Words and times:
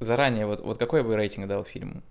заранее, 0.00 0.46
вот, 0.46 0.60
вот 0.60 0.78
какой 0.78 1.02
бы 1.02 1.14
рейтинг 1.14 1.46
дал 1.46 1.64
фильму? 1.64 2.02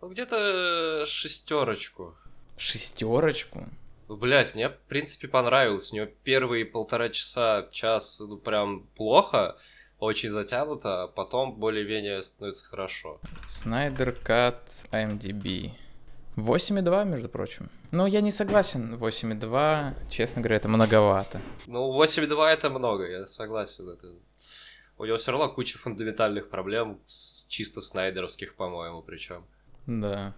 Ну, 0.00 0.08
где-то 0.08 1.04
шестерочку. 1.06 2.14
Шестерочку? 2.56 3.66
Ну, 4.08 4.16
блять, 4.16 4.54
мне, 4.54 4.68
в 4.68 4.78
принципе, 4.88 5.28
понравилось. 5.28 5.90
У 5.92 5.94
нее 5.94 6.06
первые 6.24 6.64
полтора 6.64 7.08
часа, 7.08 7.68
час, 7.72 8.20
ну, 8.20 8.36
прям 8.36 8.86
плохо, 8.96 9.56
очень 9.98 10.30
затянуто, 10.30 11.04
а 11.04 11.08
потом 11.08 11.54
более-менее 11.54 12.22
становится 12.22 12.66
хорошо. 12.66 13.20
Снайдер 13.46 14.12
Кат 14.12 14.70
IMDb. 14.90 15.72
8,2, 16.36 17.04
между 17.04 17.28
прочим. 17.28 17.70
Но 17.92 18.06
я 18.06 18.20
не 18.20 18.32
согласен, 18.32 18.94
8,2, 18.94 19.94
честно 20.10 20.42
говоря, 20.42 20.56
это 20.56 20.68
многовато. 20.68 21.40
Ну, 21.66 21.92
8,2 22.02 22.46
это 22.48 22.70
много, 22.70 23.08
я 23.08 23.24
согласен. 23.24 23.88
Это... 23.88 24.08
У 24.96 25.04
него 25.04 25.16
все 25.16 25.32
равно 25.32 25.48
куча 25.48 25.78
фундаментальных 25.78 26.48
проблем, 26.48 27.00
чисто 27.48 27.80
снайдеровских, 27.80 28.54
по-моему, 28.54 29.02
причем. 29.02 29.44
Да. 29.86 30.34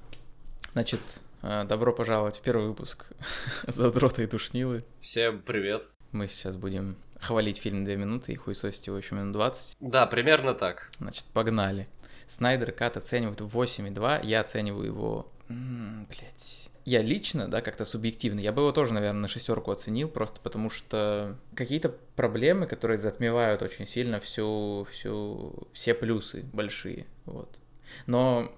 Значит, 0.72 1.00
э, 1.42 1.64
добро 1.64 1.92
пожаловать 1.92 2.38
в 2.38 2.40
первый 2.40 2.68
выпуск 2.68 3.06
Задрота 3.66 4.22
и 4.22 4.26
Душнилы. 4.26 4.84
Всем 5.00 5.42
привет. 5.42 5.84
Мы 6.12 6.26
сейчас 6.26 6.56
будем 6.56 6.96
хвалить 7.20 7.58
фильм 7.58 7.84
2 7.84 7.94
минуты 7.96 8.32
и 8.32 8.36
хуесосить 8.36 8.86
его 8.86 8.96
еще 8.96 9.14
минут 9.14 9.32
20. 9.32 9.76
Да, 9.80 10.06
примерно 10.06 10.54
так. 10.54 10.90
Значит, 10.98 11.26
погнали. 11.26 11.88
Снайдер 12.26 12.72
Кат 12.72 12.96
оценивает 12.96 13.40
8,2, 13.40 14.24
я 14.24 14.40
оцениваю 14.40 14.86
его... 14.86 15.32
Блять. 15.48 16.70
Я 16.86 17.02
лично, 17.02 17.48
да, 17.48 17.60
как-то 17.60 17.84
субъективно, 17.84 18.40
я 18.40 18.52
бы 18.52 18.62
его 18.62 18.72
тоже, 18.72 18.94
наверное, 18.94 19.22
на 19.22 19.28
шестерку 19.28 19.72
оценил, 19.72 20.08
просто 20.08 20.40
потому 20.40 20.70
что 20.70 21.36
какие-то 21.54 21.92
проблемы, 22.14 22.66
которые 22.66 22.96
затмевают 22.96 23.60
очень 23.60 23.86
сильно 23.88 24.20
всю, 24.20 24.86
всю, 24.90 25.68
все 25.72 25.94
плюсы 25.94 26.44
большие, 26.52 27.06
вот. 27.24 27.58
Но 28.06 28.52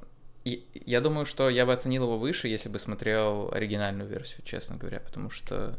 я 0.44 1.00
думаю, 1.00 1.24
что 1.24 1.48
я 1.48 1.64
бы 1.64 1.72
оценил 1.72 2.04
его 2.04 2.18
выше, 2.18 2.48
если 2.48 2.68
бы 2.68 2.78
смотрел 2.78 3.50
оригинальную 3.52 4.08
версию, 4.08 4.42
честно 4.44 4.76
говоря, 4.76 5.00
потому 5.00 5.30
что 5.30 5.78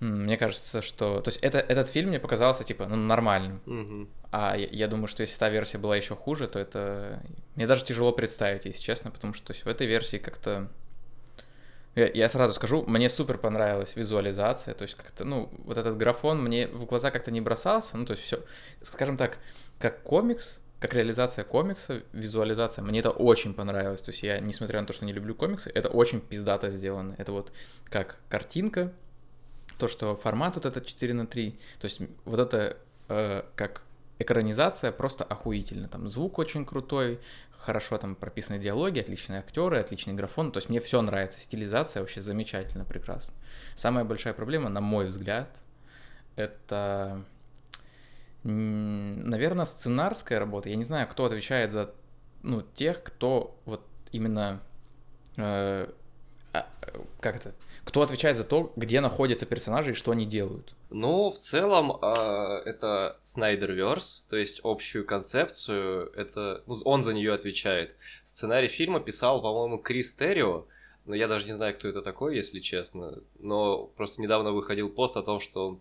мне 0.00 0.36
кажется, 0.36 0.82
что... 0.82 1.20
То 1.20 1.28
есть 1.28 1.38
это, 1.40 1.60
этот 1.60 1.88
фильм 1.88 2.08
мне 2.08 2.18
показался, 2.18 2.64
типа, 2.64 2.86
ну, 2.86 2.96
нормальным. 2.96 3.60
Угу. 3.66 4.08
А 4.32 4.56
я, 4.56 4.66
я 4.68 4.88
думаю, 4.88 5.06
что 5.06 5.20
если 5.20 5.38
та 5.38 5.48
версия 5.48 5.78
была 5.78 5.96
еще 5.96 6.16
хуже, 6.16 6.48
то 6.48 6.58
это... 6.58 7.22
Мне 7.54 7.68
даже 7.68 7.84
тяжело 7.84 8.10
представить, 8.10 8.64
если 8.64 8.82
честно, 8.82 9.12
потому 9.12 9.32
что 9.32 9.46
то 9.46 9.52
есть, 9.52 9.64
в 9.64 9.68
этой 9.68 9.86
версии 9.86 10.16
как-то... 10.16 10.68
Я, 11.94 12.28
сразу 12.30 12.54
скажу, 12.54 12.84
мне 12.86 13.10
супер 13.10 13.36
понравилась 13.36 13.96
визуализация, 13.96 14.72
то 14.72 14.82
есть 14.82 14.94
как-то, 14.94 15.24
ну, 15.24 15.50
вот 15.64 15.76
этот 15.76 15.98
графон 15.98 16.42
мне 16.42 16.66
в 16.66 16.86
глаза 16.86 17.10
как-то 17.10 17.30
не 17.30 17.42
бросался, 17.42 17.98
ну, 17.98 18.06
то 18.06 18.12
есть 18.12 18.24
все, 18.24 18.42
скажем 18.80 19.18
так, 19.18 19.38
как 19.78 20.02
комикс, 20.02 20.60
как 20.80 20.94
реализация 20.94 21.44
комикса, 21.44 22.02
визуализация, 22.12 22.82
мне 22.82 23.00
это 23.00 23.10
очень 23.10 23.54
понравилось. 23.54 24.00
То 24.00 24.10
есть 24.10 24.22
я, 24.24 24.40
несмотря 24.40 24.80
на 24.80 24.86
то, 24.86 24.92
что 24.92 25.04
не 25.04 25.12
люблю 25.12 25.34
комиксы, 25.34 25.70
это 25.72 25.88
очень 25.88 26.20
пиздато 26.20 26.70
сделано. 26.70 27.14
Это 27.18 27.30
вот 27.30 27.52
как 27.88 28.18
картинка, 28.28 28.92
то, 29.78 29.86
что 29.86 30.16
формат 30.16 30.56
вот 30.56 30.66
этот 30.66 30.86
4 30.86 31.14
на 31.14 31.26
3, 31.26 31.50
то 31.78 31.84
есть 31.84 32.00
вот 32.24 32.40
это 32.40 32.76
э, 33.08 33.42
как 33.54 33.82
экранизация 34.18 34.92
просто 34.92 35.24
охуительно. 35.24 35.88
Там 35.88 36.08
звук 36.08 36.38
очень 36.38 36.64
крутой, 36.64 37.20
хорошо 37.64 37.98
там 37.98 38.14
прописаны 38.14 38.58
диалоги, 38.58 38.98
отличные 38.98 39.38
актеры, 39.38 39.78
отличный 39.78 40.14
графон. 40.14 40.52
То 40.52 40.58
есть 40.58 40.68
мне 40.68 40.80
все 40.80 41.00
нравится, 41.00 41.40
стилизация 41.40 42.00
вообще 42.00 42.20
замечательно, 42.20 42.84
прекрасно. 42.84 43.34
Самая 43.74 44.04
большая 44.04 44.34
проблема, 44.34 44.68
на 44.68 44.80
мой 44.80 45.06
взгляд, 45.06 45.62
это 46.36 47.24
наверное, 48.44 49.64
сценарская 49.64 50.38
работа. 50.38 50.68
Я 50.68 50.76
не 50.76 50.82
знаю, 50.82 51.06
кто 51.08 51.24
отвечает 51.24 51.72
за 51.72 51.94
ну, 52.42 52.62
тех, 52.74 53.02
кто 53.02 53.60
вот 53.64 53.86
именно 54.10 54.60
э, 55.36 55.88
как 57.22 57.36
это? 57.36 57.54
Кто 57.84 58.02
отвечает 58.02 58.36
за 58.36 58.44
то, 58.44 58.72
где 58.76 59.00
находятся 59.00 59.46
персонажи 59.46 59.92
и 59.92 59.94
что 59.94 60.10
они 60.10 60.26
делают? 60.26 60.74
Ну, 60.90 61.30
в 61.30 61.38
целом, 61.38 61.92
э, 61.92 62.62
это 62.66 63.16
Снайдерверс, 63.22 64.26
то 64.28 64.36
есть 64.36 64.60
общую 64.64 65.06
концепцию, 65.06 66.12
это 66.14 66.62
ну, 66.66 66.74
он 66.84 67.02
за 67.02 67.14
нее 67.14 67.32
отвечает. 67.32 67.94
Сценарий 68.24 68.68
фильма 68.68 69.00
писал, 69.00 69.40
по-моему, 69.40 69.78
Крис 69.78 70.12
Террио, 70.12 70.66
но 71.06 71.14
я 71.14 71.28
даже 71.28 71.46
не 71.46 71.54
знаю, 71.54 71.74
кто 71.74 71.88
это 71.88 72.02
такой, 72.02 72.36
если 72.36 72.58
честно. 72.58 73.22
Но 73.38 73.86
просто 73.96 74.20
недавно 74.20 74.52
выходил 74.52 74.90
пост 74.90 75.16
о 75.16 75.22
том, 75.22 75.40
что 75.40 75.68
он 75.68 75.80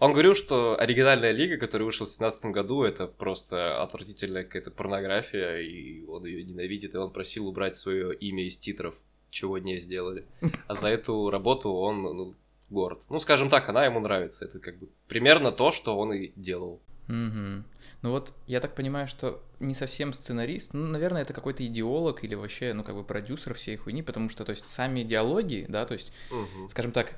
он 0.00 0.12
говорил, 0.12 0.34
что 0.34 0.80
оригинальная 0.80 1.30
лига, 1.32 1.58
которая 1.58 1.84
вышла 1.84 2.06
в 2.06 2.08
2017 2.08 2.46
году, 2.46 2.84
это 2.84 3.06
просто 3.06 3.82
отвратительная 3.82 4.44
какая-то 4.44 4.70
порнография, 4.70 5.58
и 5.58 6.06
он 6.06 6.24
ее 6.24 6.42
ненавидит, 6.42 6.94
и 6.94 6.98
он 6.98 7.12
просил 7.12 7.46
убрать 7.46 7.76
свое 7.76 8.14
имя 8.14 8.46
из 8.46 8.56
титров, 8.56 8.94
чего 9.30 9.58
не 9.58 9.78
сделали. 9.78 10.24
А 10.66 10.74
за 10.74 10.88
эту 10.88 11.30
работу 11.30 11.72
он 11.72 12.02
ну, 12.02 12.34
горд. 12.68 13.00
Ну, 13.08 13.18
скажем 13.20 13.48
так, 13.48 13.68
она 13.68 13.84
ему 13.84 14.00
нравится. 14.00 14.44
Это 14.44 14.58
как 14.58 14.78
бы 14.78 14.88
примерно 15.08 15.52
то, 15.52 15.70
что 15.70 15.98
он 15.98 16.12
и 16.12 16.32
делал. 16.36 16.80
Угу. 17.08 17.64
Ну 18.02 18.10
вот, 18.10 18.32
я 18.46 18.60
так 18.60 18.74
понимаю, 18.74 19.08
что 19.08 19.42
не 19.58 19.74
совсем 19.74 20.12
сценарист, 20.12 20.74
ну, 20.74 20.86
наверное, 20.86 21.22
это 21.22 21.32
какой-то 21.32 21.66
идеолог 21.66 22.22
или 22.22 22.36
вообще, 22.36 22.72
ну, 22.72 22.84
как 22.84 22.94
бы 22.94 23.02
продюсер 23.02 23.54
всей 23.54 23.76
хуйни, 23.76 24.02
потому 24.02 24.30
что, 24.30 24.44
то 24.44 24.50
есть, 24.50 24.68
сами 24.70 25.02
диалоги, 25.02 25.66
да, 25.68 25.84
то 25.86 25.94
есть, 25.94 26.12
угу. 26.30 26.68
скажем 26.68 26.92
так, 26.92 27.16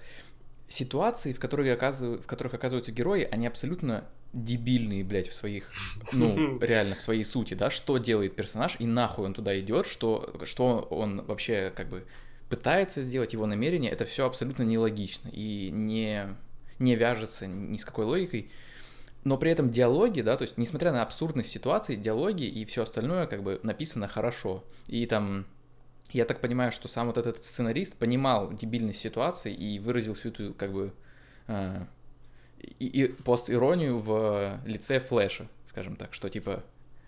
ситуации, 0.68 1.34
в, 1.34 1.38
которые 1.38 1.74
оказыв... 1.74 2.24
в 2.24 2.26
которых 2.26 2.54
оказываются 2.54 2.90
герои, 2.90 3.28
они 3.30 3.46
абсолютно 3.46 4.08
дебильные, 4.32 5.04
блядь, 5.04 5.28
в 5.28 5.34
своих, 5.34 5.70
ну, 6.12 6.58
реально, 6.60 6.96
в 6.96 7.02
своей 7.02 7.24
сути, 7.24 7.54
да, 7.54 7.70
что 7.70 7.98
делает 7.98 8.34
персонаж 8.34 8.76
и 8.78 8.86
нахуй 8.86 9.26
он 9.26 9.34
туда 9.34 9.58
идет, 9.60 9.86
что, 9.86 10.34
что 10.44 10.86
он 10.90 11.22
вообще, 11.22 11.72
как 11.74 11.88
бы, 11.88 12.04
пытается 12.48 13.02
сделать, 13.02 13.32
его 13.32 13.46
намерение, 13.46 13.90
это 13.90 14.04
все 14.04 14.26
абсолютно 14.26 14.62
нелогично 14.62 15.28
и 15.32 15.70
не, 15.70 16.36
не 16.78 16.96
вяжется 16.96 17.46
ни 17.46 17.76
с 17.76 17.84
какой 17.84 18.04
логикой. 18.04 18.50
Но 19.24 19.38
при 19.38 19.52
этом 19.52 19.70
диалоги, 19.70 20.20
да, 20.20 20.36
то 20.36 20.42
есть, 20.42 20.58
несмотря 20.58 20.92
на 20.92 21.02
абсурдность 21.02 21.50
ситуации, 21.50 21.94
диалоги 21.94 22.42
и 22.42 22.64
все 22.64 22.82
остальное, 22.82 23.26
как 23.26 23.42
бы, 23.42 23.60
написано 23.62 24.08
хорошо. 24.08 24.64
И 24.88 25.06
там 25.06 25.46
я 26.10 26.24
так 26.24 26.40
понимаю, 26.40 26.72
что 26.72 26.88
сам 26.88 27.06
вот 27.06 27.16
этот 27.16 27.42
сценарист 27.44 27.96
понимал 27.96 28.52
дебильность 28.52 29.00
ситуации 29.00 29.54
и 29.54 29.78
выразил 29.78 30.14
всю 30.14 30.30
эту, 30.30 30.54
как 30.54 30.72
бы, 30.72 30.92
э, 31.46 31.86
и, 32.62 32.86
и 32.86 33.08
пост-иронию 33.08 33.98
в 33.98 34.60
лице 34.64 35.00
Флэша, 35.00 35.48
скажем 35.66 35.96
так, 35.96 36.14
что, 36.14 36.28
типа, 36.28 36.62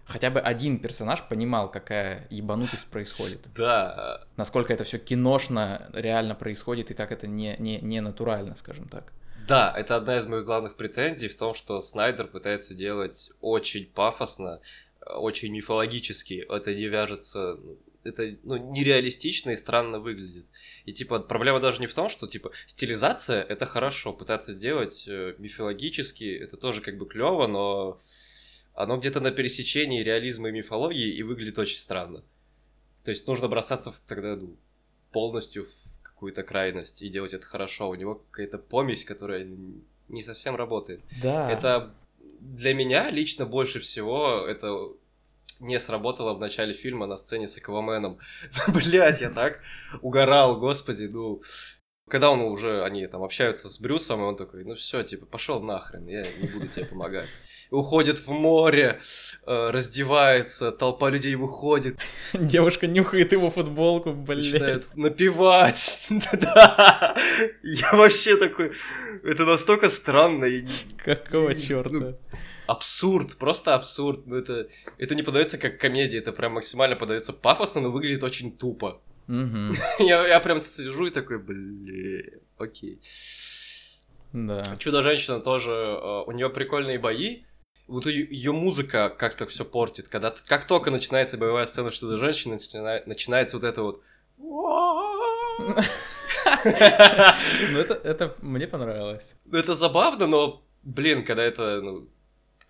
хотя 0.06 0.30
бы 0.30 0.40
один 0.40 0.78
персонаж 0.78 1.22
понимал, 1.28 1.70
какая 1.70 2.26
ебанутость 2.30 2.86
происходит. 2.86 3.48
Да. 3.54 4.24
Насколько 4.36 4.72
это 4.72 4.84
все 4.84 4.98
киношно 4.98 5.88
реально 5.92 6.34
происходит 6.34 6.90
и 6.90 6.94
как 6.94 7.12
это 7.12 7.26
не, 7.26 7.56
не, 7.58 7.78
не 7.80 8.00
натурально, 8.00 8.56
скажем 8.56 8.88
так. 8.88 9.12
Да, 9.46 9.72
это 9.76 9.96
одна 9.96 10.16
из 10.16 10.26
моих 10.26 10.44
главных 10.44 10.76
претензий 10.76 11.28
в 11.28 11.36
том, 11.36 11.54
что 11.54 11.80
Снайдер 11.80 12.28
пытается 12.28 12.74
делать 12.74 13.30
очень 13.40 13.86
пафосно, 13.86 14.60
очень 15.06 15.52
мифологически. 15.52 16.46
Это 16.48 16.74
не 16.74 16.86
вяжется 16.86 17.58
это 18.04 18.36
ну, 18.42 18.56
нереалистично 18.72 19.50
и 19.50 19.56
странно 19.56 19.98
выглядит. 19.98 20.46
И 20.84 20.92
типа 20.92 21.20
проблема 21.20 21.60
даже 21.60 21.80
не 21.80 21.86
в 21.86 21.94
том, 21.94 22.08
что 22.08 22.26
типа 22.26 22.52
стилизация 22.66 23.42
это 23.42 23.66
хорошо, 23.66 24.12
пытаться 24.12 24.54
делать 24.54 25.04
э, 25.08 25.34
мифологически 25.38 26.24
это 26.24 26.56
тоже 26.56 26.80
как 26.80 26.98
бы 26.98 27.06
клево, 27.06 27.46
но 27.46 28.00
оно 28.74 28.96
где-то 28.96 29.20
на 29.20 29.30
пересечении 29.30 30.02
реализма 30.02 30.48
и 30.48 30.52
мифологии 30.52 31.14
и 31.14 31.22
выглядит 31.22 31.58
очень 31.58 31.78
странно. 31.78 32.22
То 33.04 33.10
есть 33.10 33.26
нужно 33.26 33.48
бросаться 33.48 33.94
тогда 34.08 34.36
ну, 34.36 34.56
полностью 35.12 35.64
в 35.64 36.02
какую-то 36.02 36.42
крайность 36.42 37.02
и 37.02 37.08
делать 37.08 37.34
это 37.34 37.46
хорошо. 37.46 37.90
У 37.90 37.94
него 37.94 38.22
какая-то 38.30 38.58
помесь, 38.58 39.04
которая 39.04 39.46
не 40.08 40.22
совсем 40.22 40.56
работает. 40.56 41.02
Да. 41.22 41.50
Это 41.50 41.94
для 42.40 42.74
меня 42.74 43.10
лично 43.10 43.46
больше 43.46 43.80
всего 43.80 44.46
это 44.46 44.88
не 45.60 45.78
сработало 45.78 46.34
в 46.34 46.40
начале 46.40 46.74
фильма 46.74 47.06
на 47.06 47.16
сцене 47.16 47.46
с 47.46 47.56
Акваменом. 47.56 48.18
Блять, 48.68 49.20
я 49.20 49.30
так 49.30 49.60
угорал, 50.02 50.58
господи, 50.58 51.04
ну... 51.04 51.42
Когда 52.06 52.30
он 52.30 52.42
уже, 52.42 52.84
они 52.84 53.06
там 53.06 53.22
общаются 53.22 53.70
с 53.70 53.80
Брюсом, 53.80 54.20
и 54.20 54.24
он 54.24 54.36
такой, 54.36 54.62
ну 54.64 54.74
все, 54.74 55.02
типа, 55.02 55.24
пошел 55.24 55.62
нахрен, 55.62 56.06
я 56.06 56.22
не 56.38 56.48
буду 56.48 56.68
тебе 56.68 56.84
помогать. 56.84 57.30
Уходит 57.70 58.18
в 58.18 58.28
море, 58.28 59.00
э, 59.46 59.70
раздевается, 59.70 60.70
толпа 60.70 61.08
людей 61.08 61.34
выходит. 61.34 61.96
Девушка 62.34 62.86
нюхает 62.86 63.32
его 63.32 63.50
футболку, 63.50 64.12
блядь. 64.12 64.52
Начинает 64.52 64.96
напевать. 64.96 66.08
Да. 66.32 67.16
Я 67.62 67.92
вообще 67.92 68.36
такой... 68.36 68.72
Это 69.22 69.46
настолько 69.46 69.88
странно. 69.88 70.46
Какого 71.02 71.54
черта? 71.54 72.18
Абсурд, 72.66 73.36
просто 73.36 73.74
абсурд. 73.74 74.26
Ну, 74.26 74.36
это, 74.36 74.68
это 74.98 75.14
не 75.14 75.22
подается 75.22 75.58
как 75.58 75.78
комедия, 75.78 76.18
это 76.18 76.32
прям 76.32 76.54
максимально 76.54 76.96
подается 76.96 77.32
пафосно, 77.32 77.80
но 77.80 77.90
выглядит 77.90 78.22
очень 78.22 78.56
тупо. 78.56 79.00
Угу. 79.28 79.74
я, 80.00 80.26
я 80.26 80.40
прям 80.40 80.60
сижу 80.60 81.06
и 81.06 81.10
такой, 81.10 81.38
блин, 81.38 82.40
окей. 82.58 83.00
Да. 84.32 84.76
Чудо-женщина 84.78 85.40
тоже, 85.40 85.70
э, 85.72 86.22
у 86.26 86.32
нее 86.32 86.50
прикольные 86.50 86.98
бои, 86.98 87.42
вот 87.86 88.06
ее 88.06 88.52
музыка 88.52 89.10
как-то 89.10 89.46
все 89.46 89.64
портит. 89.64 90.08
Когда 90.08 90.34
как 90.46 90.66
только 90.66 90.90
начинается 90.90 91.36
боевая 91.36 91.66
сцена 91.66 91.90
что-то 91.90 92.18
женщина, 92.18 92.56
начинается 93.06 93.58
вот 93.58 93.64
это 93.64 93.82
вот. 93.82 94.02
Ну, 96.44 97.78
это, 97.78 97.94
это 97.94 98.36
мне 98.42 98.66
понравилось. 98.66 99.34
Ну, 99.44 99.56
это 99.56 99.74
забавно, 99.74 100.26
но, 100.26 100.62
блин, 100.82 101.24
когда 101.24 101.42
это, 101.42 101.80
ну, 101.80 102.08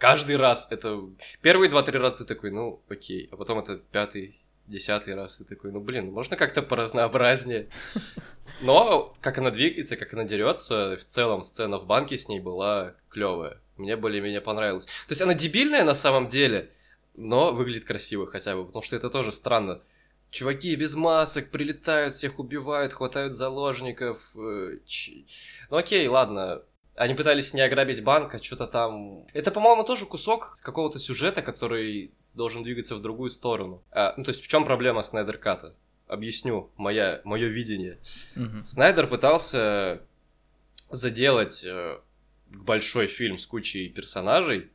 каждый 0.05 0.37
раз, 0.37 0.69
это... 0.71 1.01
Первые 1.41 1.71
два-три 1.71 1.99
раза 1.99 2.17
ты 2.19 2.25
такой, 2.25 2.51
ну, 2.51 2.83
окей, 2.89 3.29
а 3.33 3.37
потом 3.37 3.59
это 3.59 3.77
пятый, 3.77 4.39
десятый 4.67 5.15
раз, 5.15 5.41
и 5.41 5.45
такой, 5.45 5.73
ну, 5.73 5.81
блин, 5.81 6.13
можно 6.13 6.37
как-то 6.37 6.63
поразнообразнее. 6.63 7.69
Но 8.61 9.15
как 9.21 9.39
она 9.39 9.51
двигается, 9.51 9.97
как 9.97 10.13
она 10.13 10.25
дерется, 10.25 10.97
в 11.01 11.05
целом 11.05 11.43
сцена 11.43 11.79
в 11.79 11.87
банке 11.87 12.17
с 12.17 12.29
ней 12.29 12.41
была 12.41 12.95
клевая. 13.09 13.59
Мне 13.77 13.97
более-менее 13.97 14.41
понравилось. 14.41 14.85
То 14.85 15.13
есть 15.13 15.23
она 15.23 15.35
дебильная 15.35 15.85
на 15.85 15.95
самом 15.95 16.29
деле, 16.29 16.71
но 17.15 17.53
выглядит 17.53 17.85
красиво 17.85 18.27
хотя 18.27 18.55
бы, 18.55 18.67
потому 18.67 18.83
что 18.83 18.97
это 18.97 19.09
тоже 19.09 19.33
странно. 19.33 19.81
Чуваки 20.31 20.77
без 20.77 20.95
масок 20.97 21.51
прилетают, 21.51 22.15
всех 22.15 22.39
убивают, 22.39 22.93
хватают 22.93 23.37
заложников. 23.37 24.21
Э, 24.35 24.79
ну 25.71 25.77
окей, 25.77 26.07
ладно. 26.09 26.63
Они 26.97 27.15
пытались 27.15 27.55
не 27.55 27.61
ограбить 27.61 28.05
банк, 28.05 28.35
а 28.35 28.43
что-то 28.43 28.67
там... 28.67 29.25
Это, 29.33 29.51
по-моему, 29.51 29.85
тоже 29.85 30.07
кусок 30.07 30.55
какого-то 30.63 30.99
сюжета, 30.99 31.43
который 31.43 32.13
должен 32.35 32.63
двигаться 32.63 32.95
в 32.95 33.03
другую 33.03 33.31
сторону. 33.31 33.83
А, 33.91 34.15
ну, 34.17 34.25
то 34.25 34.31
есть 34.31 34.43
в 34.43 34.49
чем 34.49 34.65
проблема 34.65 35.03
Снайдер 35.03 35.39
Ката? 35.39 35.75
Объясню 36.07 36.71
моя, 36.77 37.21
мое 37.25 37.49
видение. 37.49 37.99
Угу. 38.37 38.65
Снайдер 38.65 39.09
пытался 39.09 40.03
заделать 40.91 41.65
э, 41.65 41.99
большой 42.47 43.07
фильм 43.07 43.39
с 43.39 43.47
кучей 43.47 43.89
персонажей, 43.89 44.71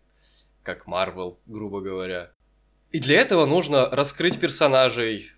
как 0.63 0.87
Марвел, 0.87 1.39
грубо 1.45 1.81
говоря. 1.81 2.31
И 2.91 2.99
для 2.99 3.19
этого 3.21 3.45
нужно 3.45 3.89
раскрыть 3.89 4.39
персонажей, 4.39 5.31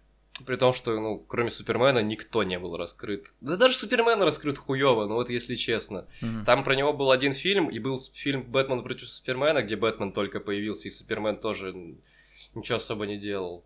при 0.45 0.55
том, 0.55 0.73
что, 0.73 0.99
ну, 0.99 1.19
кроме 1.19 1.51
Супермена, 1.51 1.99
никто 1.99 2.43
не 2.43 2.59
был 2.59 2.77
раскрыт. 2.77 3.31
Да 3.41 3.57
даже 3.57 3.75
Супермен 3.75 4.21
раскрыт 4.21 4.57
хуёво, 4.57 5.07
ну 5.07 5.15
вот 5.15 5.29
если 5.29 5.55
честно. 5.55 6.07
Mm-hmm. 6.21 6.45
Там 6.45 6.63
про 6.63 6.75
него 6.75 6.93
был 6.93 7.11
один 7.11 7.33
фильм, 7.33 7.69
и 7.69 7.79
был 7.79 7.99
фильм 8.13 8.43
«Бэтмен 8.43 8.83
против 8.83 9.09
Супермена», 9.09 9.61
где 9.61 9.75
Бэтмен 9.75 10.11
только 10.11 10.39
появился, 10.39 10.87
и 10.87 10.91
Супермен 10.91 11.37
тоже 11.37 11.73
ничего 12.55 12.77
особо 12.77 13.05
не 13.05 13.17
делал. 13.17 13.63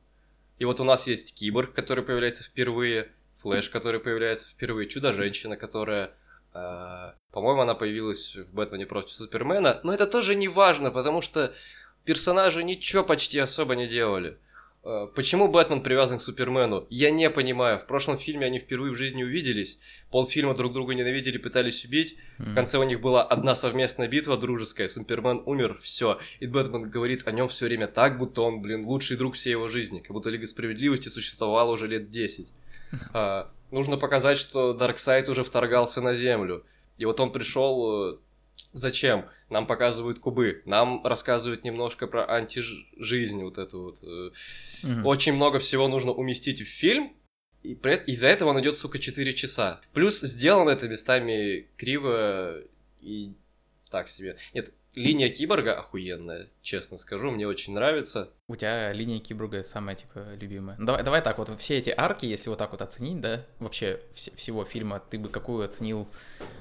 И 0.59 0.65
вот 0.65 0.79
у 0.79 0.83
нас 0.83 1.07
есть 1.07 1.35
Киборг, 1.35 1.73
который 1.73 2.03
появляется 2.03 2.43
впервые, 2.43 3.11
Флэш, 3.41 3.69
который 3.69 3.99
появляется 3.99 4.49
впервые, 4.49 4.87
Чудо-женщина, 4.87 5.57
которая... 5.57 6.13
Э, 6.53 7.13
по-моему, 7.31 7.61
она 7.61 7.75
появилась 7.75 8.35
в 8.35 8.53
«Бэтмене 8.53 8.85
против 8.85 9.15
Супермена», 9.15 9.81
но 9.83 9.93
это 9.93 10.07
тоже 10.07 10.35
не 10.35 10.47
важно, 10.47 10.91
потому 10.91 11.21
что 11.21 11.53
персонажи 12.05 12.63
ничего 12.63 13.03
почти 13.03 13.39
особо 13.39 13.75
не 13.75 13.87
делали. 13.87 14.37
Э, 14.85 15.07
почему 15.15 15.47
Бэтмен 15.47 15.81
привязан 15.81 16.19
к 16.19 16.21
Супермену? 16.21 16.85
Я 16.89 17.09
не 17.09 17.29
понимаю. 17.31 17.79
В 17.79 17.87
прошлом 17.87 18.19
фильме 18.19 18.45
они 18.45 18.59
впервые 18.59 18.93
в 18.93 18.95
жизни 18.95 19.23
увиделись. 19.23 19.79
Полфильма 20.11 20.53
друг 20.53 20.73
друга 20.73 20.93
ненавидели, 20.93 21.39
пытались 21.39 21.83
убить. 21.85 22.15
Mm-hmm. 22.37 22.51
В 22.51 22.55
конце 22.55 22.77
у 22.77 22.83
них 22.83 23.01
была 23.01 23.23
одна 23.23 23.55
совместная 23.55 24.07
битва 24.07 24.37
дружеская. 24.37 24.87
Супермен 24.87 25.41
умер, 25.45 25.79
все. 25.81 26.19
И 26.39 26.45
Бэтмен 26.45 26.89
говорит 26.89 27.27
о 27.27 27.31
нем 27.31 27.47
все 27.47 27.65
время 27.65 27.87
так, 27.87 28.19
будто 28.19 28.43
он, 28.43 28.61
блин, 28.61 28.85
лучший 28.85 29.17
друг 29.17 29.33
всей 29.33 29.51
его 29.51 29.67
жизни. 29.67 29.99
Как 29.99 30.11
будто 30.11 30.29
Лига 30.29 30.45
Справедливости 30.45 31.09
существовала 31.09 31.71
уже 31.71 31.87
лет 31.87 32.09
10. 32.09 32.51
А, 33.13 33.51
нужно 33.71 33.97
показать, 33.97 34.37
что 34.37 34.71
Дарксайд 34.71 35.27
уже 35.27 35.43
вторгался 35.43 36.01
на 36.01 36.13
Землю. 36.13 36.63
И 36.97 37.03
вот 37.03 37.19
он 37.19 37.31
пришел 37.31 38.13
э, 38.13 38.17
Зачем? 38.73 39.25
Нам 39.49 39.67
показывают 39.67 40.19
кубы, 40.19 40.61
нам 40.65 41.05
рассказывают 41.05 41.63
немножко 41.63 42.07
про 42.07 42.29
антижизнь 42.29 43.41
вот 43.43 43.57
эту 43.57 43.83
вот. 43.83 44.03
Mm-hmm. 44.03 45.03
Очень 45.03 45.33
много 45.33 45.59
всего 45.59 45.87
нужно 45.87 46.11
уместить 46.11 46.61
в 46.61 46.65
фильм, 46.65 47.13
и 47.63 47.73
из-за 48.07 48.27
этого 48.27 48.49
он 48.49 48.61
идет, 48.61 48.77
сука, 48.77 48.99
4 48.99 49.33
часа. 49.33 49.81
Плюс 49.93 50.19
сделано 50.21 50.69
это 50.69 50.87
местами 50.87 51.67
криво 51.77 52.61
и 53.01 53.33
так 53.89 54.09
себе. 54.09 54.37
Нет, 54.53 54.73
линия 54.93 55.29
киборга 55.29 55.77
охуенная, 55.77 56.49
честно 56.61 56.97
скажу, 56.97 57.31
мне 57.31 57.47
очень 57.47 57.73
нравится. 57.73 58.29
У 58.47 58.55
тебя 58.55 58.91
линия 58.93 59.19
киборга 59.19 59.63
самая, 59.63 59.95
типа, 59.95 60.35
любимая. 60.39 60.77
Давай, 60.79 61.03
давай 61.03 61.21
так, 61.21 61.37
вот 61.37 61.49
все 61.59 61.77
эти 61.77 61.93
арки, 61.95 62.25
если 62.25 62.49
вот 62.49 62.59
так 62.59 62.71
вот 62.71 62.81
оценить, 62.81 63.21
да, 63.21 63.45
вообще 63.59 64.01
вс- 64.13 64.35
всего 64.35 64.63
фильма, 64.63 64.99
ты 64.99 65.17
бы 65.17 65.29
какую 65.29 65.65
оценил, 65.65 66.07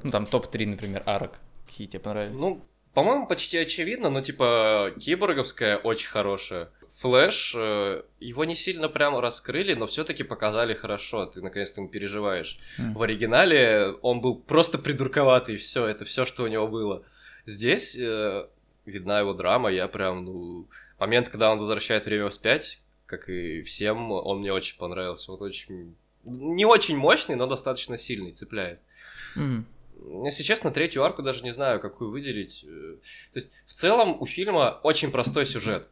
ну, 0.03 0.11
там, 0.11 0.27
топ-3, 0.27 0.67
например, 0.67 1.03
арок? 1.07 1.39
Какие 1.67 1.87
тебе 1.87 2.01
понравились? 2.01 2.41
Ну, 2.41 2.65
по-моему, 2.95 3.27
почти 3.27 3.59
очевидно, 3.59 4.09
но 4.09 4.21
типа 4.21 4.95
киборговская 5.01 5.77
очень 5.79 6.09
хорошая. 6.09 6.71
Флэш, 7.01 7.55
э, 7.57 8.03
его 8.21 8.45
не 8.45 8.55
сильно 8.55 8.89
прямо 8.89 9.21
раскрыли, 9.21 9.75
но 9.75 9.89
все-таки 9.89 10.23
показали 10.23 10.75
хорошо. 10.75 11.27
Ты 11.27 11.43
наконец-то 11.43 11.81
ему 11.81 11.91
переживаешь. 11.91 12.59
Mm. 12.79 12.95
В 12.95 13.03
оригинале 13.03 13.95
он 14.03 14.21
был 14.21 14.37
просто 14.37 14.79
придурковатый, 14.79 15.57
все, 15.57 15.87
это 15.87 16.05
все, 16.05 16.25
что 16.25 16.45
у 16.45 16.47
него 16.47 16.69
было. 16.69 17.03
Здесь 17.47 17.97
э, 17.97 18.47
видна 18.87 19.19
его 19.19 19.35
драма, 19.35 19.71
я 19.71 19.89
прям, 19.89 20.25
ну, 20.25 20.69
момент, 21.01 21.29
когда 21.29 21.51
он 21.51 21.59
возвращает 21.59 22.07
время 22.07 22.29
вспять, 22.29 22.81
как 23.07 23.29
и 23.29 23.63
всем, 23.63 24.13
он 24.13 24.39
мне 24.39 24.53
очень 24.53 24.79
понравился. 24.79 25.33
Вот 25.33 25.43
очень 25.43 25.97
не 26.25 26.65
очень 26.65 26.97
мощный, 26.97 27.35
но 27.35 27.47
достаточно 27.47 27.97
сильный, 27.97 28.33
цепляет. 28.33 28.81
Mm. 29.37 29.65
Если 30.25 30.43
честно, 30.43 30.71
третью 30.71 31.05
арку 31.05 31.23
даже 31.23 31.45
не 31.45 31.51
знаю, 31.51 31.81
какую 31.81 32.11
выделить. 32.11 32.65
Э, 32.65 32.97
то 33.33 33.37
есть, 33.37 33.51
в 33.67 33.75
целом, 33.75 34.21
у 34.21 34.27
фильма 34.27 34.81
очень 34.83 35.11
простой 35.11 35.45
сюжет. 35.45 35.89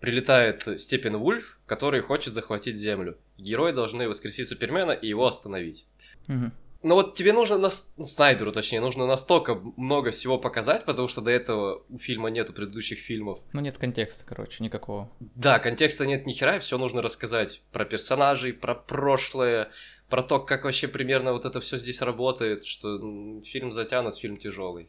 Прилетает 0.00 0.80
Степен 0.80 1.16
Вульф, 1.16 1.58
который 1.66 2.00
хочет 2.00 2.34
захватить 2.34 2.76
Землю. 2.76 3.18
Герои 3.38 3.72
должны 3.72 4.08
воскресить 4.08 4.48
Супермена 4.48 4.92
и 4.92 5.08
его 5.08 5.26
остановить. 5.26 5.86
Угу. 6.28 6.52
Но 6.84 6.96
вот 6.96 7.14
тебе 7.14 7.32
нужно, 7.32 7.56
на... 7.56 7.70
ну, 7.96 8.06
Снайдеру 8.06 8.52
точнее, 8.52 8.80
нужно 8.80 9.06
настолько 9.06 9.54
много 9.54 10.10
всего 10.10 10.36
показать, 10.36 10.84
потому 10.84 11.08
что 11.08 11.22
до 11.22 11.30
этого 11.30 11.82
у 11.88 11.96
фильма 11.96 12.28
нету 12.28 12.52
предыдущих 12.52 12.98
фильмов. 12.98 13.40
Ну 13.54 13.62
нет 13.62 13.78
контекста, 13.78 14.24
короче, 14.26 14.62
никакого. 14.62 15.10
Да, 15.18 15.58
контекста 15.58 16.04
нет 16.04 16.26
ни 16.26 16.32
хера, 16.32 16.58
все 16.58 16.76
нужно 16.76 17.00
рассказать 17.00 17.62
про 17.72 17.86
персонажей, 17.86 18.52
про 18.52 18.74
прошлое, 18.74 19.70
про 20.08 20.22
то, 20.22 20.40
как 20.40 20.64
вообще 20.64 20.88
примерно 20.88 21.32
вот 21.32 21.44
это 21.44 21.60
все 21.60 21.76
здесь 21.76 22.02
работает, 22.02 22.64
что 22.64 23.42
фильм 23.44 23.72
затянут, 23.72 24.16
фильм 24.16 24.36
тяжелый. 24.36 24.88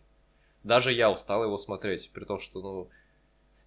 Даже 0.63 0.91
я 0.91 1.11
устал 1.11 1.43
его 1.43 1.57
смотреть, 1.57 2.09
при 2.13 2.25
том, 2.25 2.39
что, 2.39 2.61
ну, 2.61 2.89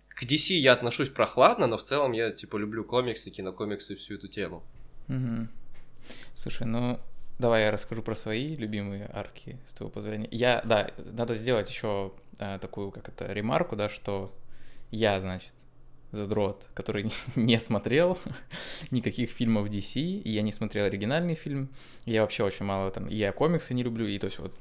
к 0.09 0.25
DC 0.25 0.55
я 0.55 0.73
отношусь 0.73 1.09
прохладно, 1.09 1.67
но 1.67 1.79
в 1.79 1.85
целом 1.85 2.13
я, 2.13 2.33
типа, 2.33 2.57
люблю 2.57 2.85
комиксы, 2.85 3.31
кинокомиксы, 3.31 3.95
всю 3.97 4.17
эту 4.17 4.29
тему. 4.29 4.63
Угу. 5.09 5.47
Слушай, 6.35 6.67
ну, 6.67 6.99
давай 7.39 7.63
я 7.63 7.71
расскажу 7.71 8.03
про 8.03 8.17
свои 8.17 8.57
любимые 8.57 9.09
арки, 9.13 9.59
с 9.65 9.75
твоего 9.75 9.93
позволения. 9.93 10.29
Я, 10.31 10.61
да, 10.65 10.91
надо 10.99 11.35
сделать 11.35 11.71
еще 11.71 12.13
э, 12.39 12.59
такую, 12.61 12.91
как 12.91 13.09
это, 13.09 13.33
ремарку, 13.33 13.77
да, 13.77 13.89
что 13.89 14.33
я, 14.91 15.21
значит, 15.21 15.53
задрот, 16.13 16.69
который 16.75 17.11
не 17.37 17.59
смотрел 17.61 18.19
никаких 18.91 19.31
фильмов 19.31 19.69
DC, 19.69 20.01
и 20.01 20.31
я 20.31 20.43
не 20.43 20.53
смотрел 20.53 20.87
оригинальный 20.87 21.35
фильм, 21.35 21.69
я 22.05 22.23
вообще 22.23 22.45
очень 22.45 22.65
мало 22.65 22.91
там, 22.91 23.09
и 23.09 23.15
я 23.15 23.33
комиксы 23.33 23.75
не 23.75 23.83
люблю, 23.83 24.07
и 24.07 24.19
то 24.19 24.27
есть 24.27 24.39
вот 24.39 24.55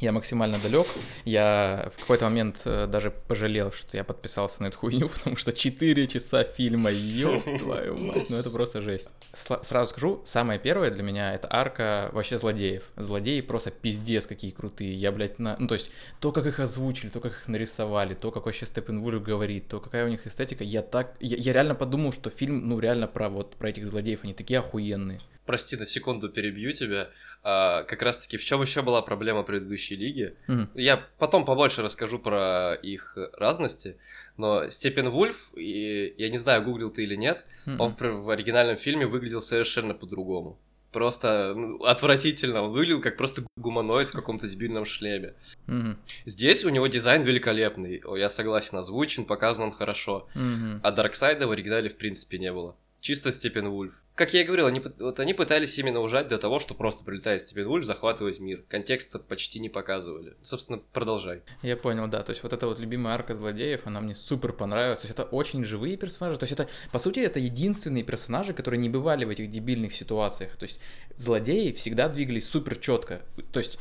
я 0.00 0.12
максимально 0.12 0.58
далек. 0.58 0.86
Я 1.24 1.90
в 1.94 2.00
какой-то 2.00 2.24
момент 2.24 2.62
э, 2.64 2.86
даже 2.86 3.10
пожалел, 3.10 3.72
что 3.72 3.96
я 3.96 4.04
подписался 4.04 4.62
на 4.62 4.66
эту 4.66 4.78
хуйню, 4.78 5.08
потому 5.14 5.36
что 5.36 5.52
4 5.52 6.06
часа 6.08 6.44
фильма, 6.44 6.90
ёб 6.90 7.42
твою 7.58 7.96
мать, 7.96 8.28
ну 8.28 8.36
это 8.36 8.50
просто 8.50 8.82
жесть. 8.82 9.10
С- 9.32 9.62
сразу 9.62 9.90
скажу, 9.90 10.20
самое 10.24 10.58
первое 10.58 10.90
для 10.90 11.02
меня 11.02 11.34
это 11.34 11.48
арка 11.50 12.10
вообще 12.12 12.38
злодеев. 12.38 12.82
Злодеи 12.96 13.40
просто 13.40 13.70
пиздец 13.70 14.26
какие 14.26 14.50
крутые. 14.50 14.94
Я, 14.94 15.12
блядь, 15.12 15.38
на... 15.38 15.56
ну 15.58 15.68
то 15.68 15.74
есть 15.74 15.90
то, 16.20 16.32
как 16.32 16.46
их 16.46 16.60
озвучили, 16.60 17.10
то, 17.10 17.20
как 17.20 17.32
их 17.32 17.48
нарисовали, 17.48 18.14
то, 18.14 18.30
как 18.30 18.46
вообще 18.46 18.66
Степенвульф 18.66 19.22
говорит, 19.22 19.68
то, 19.68 19.80
какая 19.80 20.04
у 20.04 20.08
них 20.08 20.26
эстетика, 20.26 20.64
я 20.64 20.82
так... 20.82 21.14
Я, 21.20 21.36
я 21.36 21.52
реально 21.52 21.74
подумал, 21.74 22.12
что 22.12 22.30
фильм, 22.30 22.68
ну 22.68 22.78
реально 22.80 23.06
про 23.06 23.28
вот, 23.28 23.56
про 23.56 23.70
этих 23.70 23.86
злодеев, 23.86 24.24
они 24.24 24.34
такие 24.34 24.58
охуенные 24.58 25.20
прости, 25.46 25.76
на 25.76 25.86
секунду 25.86 26.28
перебью 26.28 26.72
тебя. 26.72 27.10
А, 27.42 27.82
как 27.84 28.02
раз-таки 28.02 28.36
в 28.36 28.44
чем 28.44 28.62
еще 28.62 28.82
была 28.82 29.02
проблема 29.02 29.42
предыдущей 29.42 29.96
лиги? 29.96 30.34
Mm-hmm. 30.48 30.68
Я 30.74 31.04
потом 31.18 31.44
побольше 31.44 31.82
расскажу 31.82 32.18
про 32.18 32.74
их 32.74 33.16
разности, 33.36 33.96
но 34.36 34.68
Степен 34.68 35.10
Вульф, 35.10 35.52
и, 35.56 36.14
я 36.16 36.30
не 36.30 36.38
знаю, 36.38 36.62
гуглил 36.62 36.90
ты 36.90 37.02
или 37.02 37.16
нет, 37.16 37.44
mm-hmm. 37.66 37.76
он 37.78 37.94
в, 37.94 38.24
в 38.24 38.30
оригинальном 38.30 38.76
фильме 38.76 39.06
выглядел 39.06 39.40
совершенно 39.40 39.94
по-другому. 39.94 40.58
Просто 40.94 41.54
ну, 41.56 41.82
отвратительно. 41.82 42.62
Он 42.62 42.70
выглядел 42.70 43.02
как 43.02 43.16
просто 43.16 43.42
гуманоид 43.56 44.10
в 44.10 44.12
каком-то 44.12 44.46
дебильном 44.46 44.84
шлеме. 44.84 45.34
Mm-hmm. 45.66 45.96
Здесь 46.24 46.64
у 46.64 46.68
него 46.68 46.86
дизайн 46.86 47.22
великолепный. 47.22 48.00
Я 48.16 48.28
согласен, 48.28 48.78
озвучен, 48.78 49.24
показан 49.24 49.64
он 49.64 49.70
хорошо. 49.72 50.28
Mm-hmm. 50.36 50.80
А 50.84 50.92
Дарксайда 50.92 51.48
в 51.48 51.50
оригинале 51.50 51.90
в 51.90 51.96
принципе 51.96 52.38
не 52.38 52.52
было. 52.52 52.76
Чисто 53.04 53.32
Степен 53.32 53.68
Вульф. 53.68 54.02
Как 54.14 54.32
я 54.32 54.40
и 54.40 54.44
говорил, 54.44 54.64
они, 54.64 54.80
вот 54.80 55.20
они 55.20 55.34
пытались 55.34 55.78
именно 55.78 56.00
ужать 56.00 56.28
до 56.28 56.38
того, 56.38 56.58
что 56.58 56.72
просто 56.72 57.04
прилетает 57.04 57.42
Степен 57.42 57.68
Вульф, 57.68 57.84
захватывать 57.84 58.40
мир. 58.40 58.64
Контекста 58.66 59.18
почти 59.18 59.60
не 59.60 59.68
показывали. 59.68 60.38
Собственно, 60.40 60.78
продолжай. 60.78 61.42
Я 61.60 61.76
понял, 61.76 62.08
да. 62.08 62.22
То 62.22 62.30
есть 62.30 62.42
вот 62.42 62.54
эта 62.54 62.66
вот 62.66 62.80
любимая 62.80 63.12
арка 63.12 63.34
злодеев, 63.34 63.82
она 63.86 64.00
мне 64.00 64.14
супер 64.14 64.54
понравилась. 64.54 65.00
То 65.00 65.06
есть 65.06 65.18
это 65.18 65.24
очень 65.24 65.64
живые 65.64 65.98
персонажи. 65.98 66.38
То 66.38 66.44
есть 66.44 66.54
это, 66.54 66.66
по 66.92 66.98
сути, 66.98 67.20
это 67.20 67.38
единственные 67.38 68.04
персонажи, 68.04 68.54
которые 68.54 68.80
не 68.80 68.88
бывали 68.88 69.26
в 69.26 69.28
этих 69.28 69.50
дебильных 69.50 69.92
ситуациях. 69.92 70.56
То 70.56 70.62
есть 70.62 70.80
злодеи 71.14 71.72
всегда 71.72 72.08
двигались 72.08 72.48
супер 72.48 72.76
четко. 72.76 73.20
То 73.52 73.58
есть 73.58 73.78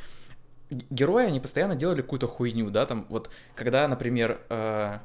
герои, 0.70 1.28
они 1.28 1.40
постоянно 1.40 1.76
делали 1.78 2.02
какую-то 2.02 2.28
хуйню, 2.28 2.70
да, 2.72 2.86
там, 2.86 3.06
вот, 3.08 3.30
когда, 3.56 3.88
например, 3.88 4.42
э, 4.50 4.98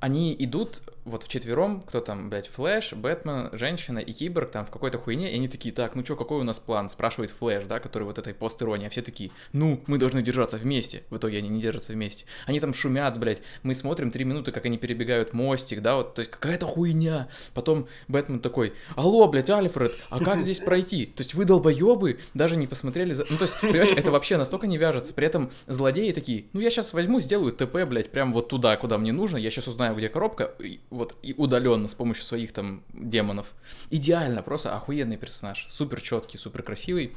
они 0.00 0.34
идут 0.38 0.82
вот 1.04 1.22
вчетвером, 1.22 1.82
кто 1.82 2.00
там, 2.00 2.30
блядь, 2.30 2.48
Флэш, 2.48 2.94
Бэтмен, 2.94 3.50
женщина 3.52 3.98
и 3.98 4.12
Киборг 4.12 4.50
там 4.50 4.64
в 4.64 4.70
какой-то 4.70 4.98
хуйне, 4.98 5.32
и 5.32 5.34
они 5.36 5.48
такие, 5.48 5.74
так, 5.74 5.94
ну 5.94 6.02
чё, 6.02 6.16
какой 6.16 6.40
у 6.40 6.44
нас 6.44 6.58
план? 6.58 6.88
Спрашивает 6.88 7.30
Флэш, 7.30 7.64
да, 7.64 7.78
который 7.78 8.04
вот 8.04 8.18
этой 8.18 8.32
пост-иронии, 8.32 8.86
а 8.86 8.90
все 8.90 9.02
такие, 9.02 9.30
ну, 9.52 9.82
мы 9.86 9.98
должны 9.98 10.22
держаться 10.22 10.56
вместе. 10.56 11.02
В 11.10 11.18
итоге 11.18 11.38
они 11.38 11.48
не 11.48 11.60
держатся 11.60 11.92
вместе. 11.92 12.24
Они 12.46 12.58
там 12.58 12.72
шумят, 12.72 13.18
блядь, 13.18 13.42
мы 13.62 13.74
смотрим 13.74 14.10
три 14.10 14.24
минуты, 14.24 14.50
как 14.50 14.64
они 14.64 14.78
перебегают 14.78 15.34
мостик, 15.34 15.82
да, 15.82 15.96
вот, 15.96 16.14
то 16.14 16.20
есть 16.20 16.30
какая-то 16.30 16.66
хуйня. 16.66 17.28
Потом 17.52 17.86
Бэтмен 18.08 18.40
такой, 18.40 18.72
алло, 18.96 19.28
блядь, 19.28 19.50
Альфред, 19.50 19.92
а 20.08 20.20
как 20.20 20.40
здесь 20.40 20.58
пройти? 20.58 21.06
То 21.06 21.22
есть 21.22 21.34
вы 21.34 21.44
долбоебы 21.44 22.18
даже 22.32 22.56
не 22.56 22.66
посмотрели 22.66 23.12
за... 23.12 23.26
Ну, 23.28 23.36
то 23.36 23.44
есть, 23.44 23.60
понимаешь, 23.60 23.92
это 23.92 24.10
вообще 24.10 24.38
настолько 24.38 24.66
не 24.66 24.78
вяжется. 24.78 25.12
При 25.12 25.26
этом 25.26 25.50
злодеи 25.66 26.12
такие, 26.12 26.46
ну, 26.54 26.60
я 26.60 26.70
сейчас 26.70 26.94
возьму, 26.94 27.20
сделаю 27.20 27.52
ТП, 27.52 27.84
блядь, 27.86 28.10
прям 28.10 28.32
вот 28.32 28.48
туда, 28.48 28.76
куда 28.76 28.96
мне 28.96 29.12
нужно, 29.12 29.36
я 29.36 29.50
сейчас 29.50 29.68
узнаю, 29.68 29.83
где 29.92 30.08
коробка, 30.08 30.54
вот, 30.90 31.16
и 31.22 31.34
удаленно 31.36 31.88
с 31.88 31.94
помощью 31.94 32.24
своих 32.24 32.52
там 32.52 32.82
демонов. 32.92 33.54
Идеально, 33.90 34.42
просто 34.42 34.74
охуенный 34.74 35.16
персонаж, 35.16 35.66
супер 35.68 36.00
четкий, 36.00 36.38
супер 36.38 36.62
красивый. 36.62 37.14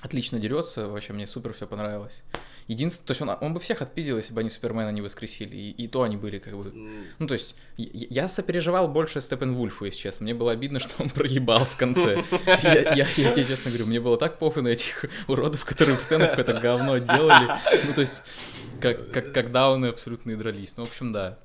Отлично 0.00 0.38
дерется, 0.38 0.86
вообще 0.86 1.12
мне 1.12 1.26
супер 1.26 1.52
все 1.52 1.66
понравилось. 1.66 2.22
Единственное, 2.68 3.06
то 3.06 3.10
есть 3.12 3.22
он, 3.22 3.30
он 3.40 3.54
бы 3.54 3.60
всех 3.60 3.82
отпиздил, 3.82 4.16
если 4.16 4.32
бы 4.32 4.40
они 4.40 4.50
Супермена 4.50 4.90
не 4.92 5.00
воскресили, 5.00 5.56
и, 5.56 5.70
и 5.70 5.88
то 5.88 6.02
они 6.02 6.16
были 6.16 6.38
как 6.38 6.54
бы... 6.54 6.70
Ну, 7.18 7.26
то 7.26 7.32
есть, 7.32 7.56
я, 7.78 8.06
я 8.10 8.28
сопереживал 8.28 8.88
больше 8.88 9.20
Степен 9.22 9.54
Вульфу, 9.54 9.86
если 9.86 9.98
честно. 9.98 10.24
Мне 10.24 10.34
было 10.34 10.52
обидно, 10.52 10.78
что 10.80 11.02
он 11.02 11.08
проебал 11.08 11.64
в 11.64 11.76
конце. 11.76 12.22
Я, 12.62 12.94
я, 12.94 13.06
я 13.16 13.32
тебе 13.32 13.44
честно 13.44 13.70
говорю, 13.70 13.86
мне 13.86 14.00
было 14.00 14.18
так 14.18 14.38
пофиг 14.38 14.62
на 14.62 14.68
этих 14.68 15.06
уродов, 15.26 15.64
которые 15.64 15.96
в 15.96 16.02
сценах 16.02 16.30
какое-то 16.30 16.60
говно 16.60 16.98
делали. 16.98 17.58
Ну, 17.86 17.94
то 17.94 18.02
есть, 18.02 18.22
как, 18.80 19.10
как, 19.10 19.32
как 19.32 19.50
дауны 19.50 19.86
абсолютно 19.86 20.36
дрались. 20.36 20.76
Ну, 20.76 20.84
в 20.84 20.88
общем, 20.88 21.12
да. 21.12 21.38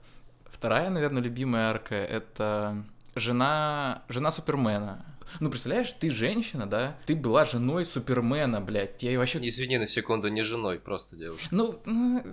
Вторая, 0.63 0.89
наверное, 0.89 1.21
любимая 1.21 1.71
арка— 1.71 1.93
это 1.95 2.85
жена, 3.15 4.03
жена 4.07 4.31
Супермена. 4.31 5.03
Ну, 5.39 5.49
представляешь, 5.49 5.91
ты 5.91 6.09
женщина, 6.09 6.65
да? 6.65 6.97
Ты 7.05 7.15
была 7.15 7.45
женой 7.45 7.85
Супермена, 7.85 8.61
блядь. 8.61 9.01
Я 9.03 9.17
вообще... 9.17 9.39
Извини 9.41 9.77
на 9.77 9.87
секунду, 9.87 10.27
не 10.29 10.41
женой, 10.41 10.79
просто 10.79 11.15
девушка. 11.15 11.47
Ну, 11.51 11.79
ну 11.85 12.23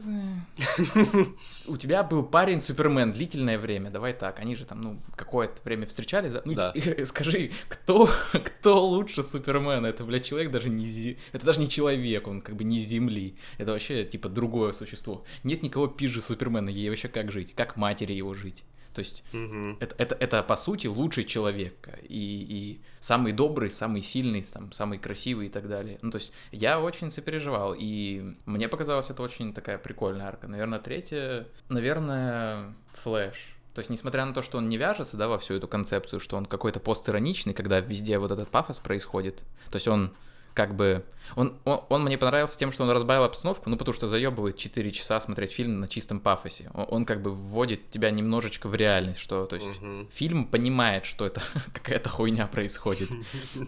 у 1.69 1.77
тебя 1.77 2.03
был 2.03 2.23
парень 2.23 2.61
Супермен 2.61 3.13
длительное 3.13 3.59
время, 3.59 3.91
давай 3.91 4.13
так. 4.13 4.39
Они 4.39 4.57
же 4.57 4.65
там, 4.65 4.83
ну, 4.83 5.01
какое-то 5.17 5.61
время 5.65 5.87
встречались. 5.87 6.33
Ну, 6.45 6.55
да. 6.55 6.73
скажи, 7.05 7.51
кто, 7.69 8.09
кто 8.33 8.87
лучше 8.87 9.23
Супермена? 9.23 9.87
Это, 9.87 10.05
блядь, 10.05 10.25
человек 10.25 10.51
даже 10.51 10.69
не... 10.69 11.17
Это 11.33 11.45
даже 11.45 11.61
не 11.61 11.69
человек, 11.69 12.27
он 12.29 12.41
как 12.41 12.57
бы 12.57 12.65
не 12.65 12.79
Земли. 12.79 13.37
Это 13.59 13.73
вообще, 13.73 14.05
типа, 14.05 14.29
другое 14.29 14.73
существо. 14.73 15.25
Нет 15.45 15.63
никого 15.63 15.87
пизже 15.87 16.21
Супермена, 16.21 16.69
ей 16.69 16.89
вообще 16.89 17.09
как 17.09 17.33
жить? 17.33 17.55
Как 17.55 17.77
матери 17.77 18.13
его 18.13 18.35
жить? 18.35 18.65
То 18.95 19.01
есть 19.01 19.23
угу. 19.33 19.77
это, 19.81 19.95
это, 19.99 20.15
это 20.17 20.43
по 20.43 20.57
сути 20.57 20.87
лучший 20.87 21.25
человек 21.25 21.89
и, 22.03 22.09
и 22.09 22.81
самый 22.99 23.33
добрый, 23.33 23.71
самый 23.71 24.03
сильный, 24.03 24.43
там, 24.43 24.73
самый 24.73 24.99
красивый 24.99 25.47
и 25.47 25.51
так 25.51 25.69
далее. 25.69 25.99
Ну, 26.03 26.11
то 26.11 26.19
есть 26.19 26.33
я 26.51 26.81
очень 26.81 27.11
сопереживал, 27.11 27.75
и 27.79 28.35
мне 28.47 28.69
показалось 28.69 29.11
это 29.11 29.23
очень 29.23 29.55
такая 29.55 29.79
прикольная 29.79 30.27
арка. 30.27 30.49
Наверное, 30.49 30.81
третья, 30.81 31.47
наверное, 31.69 32.75
Флэш. 32.91 33.57
То 33.75 33.79
есть, 33.79 33.91
несмотря 33.91 34.25
на 34.25 34.35
то, 34.35 34.43
что 34.43 34.59
он 34.59 34.69
не 34.69 34.77
вяжется, 34.77 35.17
да, 35.17 35.29
во 35.29 35.39
всю 35.39 35.55
эту 35.55 35.69
концепцию, 35.69 36.19
что 36.19 36.37
он 36.37 36.47
какой-то 36.47 36.81
постироничный, 36.81 37.55
когда 37.55 37.79
везде 37.79 38.19
вот 38.19 38.33
этот 38.33 38.49
пафос 38.49 38.81
происходит, 38.81 39.45
то 39.71 39.77
есть 39.77 39.87
он 39.87 40.13
как 40.55 40.75
бы... 40.75 41.05
Он, 41.37 41.57
он, 41.65 41.81
он 41.89 42.05
мне 42.05 42.19
понравился 42.19 42.59
тем, 42.59 42.73
что 42.73 42.83
он 42.83 42.91
разбавил 42.91 43.23
обстановку, 43.23 43.71
ну, 43.71 43.77
потому 43.77 43.95
что 43.95 44.09
заебывает 44.09 44.57
4 44.57 44.91
часа 44.91 45.21
смотреть 45.21 45.53
фильм 45.53 45.79
на 45.79 45.89
чистом 45.89 46.19
пафосе. 46.19 46.71
Он, 46.75 46.87
он 46.89 47.07
как 47.07 47.23
бы 47.23 47.31
вводит 47.31 47.89
тебя 47.91 48.11
немножечко 48.11 48.69
в 48.69 48.75
реальность, 48.75 49.21
что, 49.21 49.45
то 49.47 49.57
есть, 49.57 49.67
угу. 49.67 50.09
фильм 50.11 50.47
понимает, 50.47 51.05
что 51.05 51.27
это 51.27 51.43
какая-то 51.73 52.09
хуйня 52.09 52.47
происходит. 52.47 53.09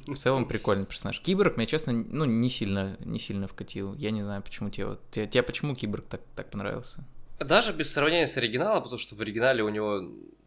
В 0.07 0.17
целом 0.17 0.47
прикольный 0.47 0.87
персонаж. 0.87 1.21
Киборг 1.21 1.57
мне, 1.57 1.67
честно, 1.67 1.93
ну, 1.93 2.25
не 2.25 2.51
сильно, 2.51 2.97
не 3.01 3.21
сильно 3.21 3.47
вкатил. 3.47 3.95
Я 3.95 4.11
не 4.11 4.23
знаю, 4.23 4.43
почему 4.43 4.71
тебе 4.71 4.87
вот... 4.87 5.01
Тебе, 5.11 5.27
тебе 5.27 5.43
почему 5.43 5.75
Киборг 5.75 6.07
так, 6.09 6.21
так 6.35 6.51
понравился? 6.51 7.05
Даже 7.39 7.73
без 7.73 7.93
сравнения 7.93 8.27
с 8.27 8.37
оригиналом, 8.37 8.83
потому 8.83 8.99
что 8.99 9.15
в 9.15 9.21
оригинале 9.21 9.63
у 9.63 9.69
него 9.69 10.03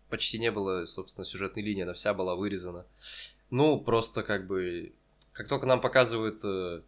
почти 0.09 0.39
не 0.39 0.51
было, 0.51 0.85
собственно, 0.85 1.25
сюжетной 1.25 1.63
линии, 1.63 1.83
она 1.83 1.93
вся 1.93 2.13
была 2.13 2.35
вырезана. 2.35 2.85
Ну, 3.49 3.79
просто 3.79 4.23
как 4.23 4.47
бы 4.47 4.93
как 5.35 5.49
только 5.49 5.65
нам 5.65 5.81
показывают 5.81 6.39
э, 6.43 6.81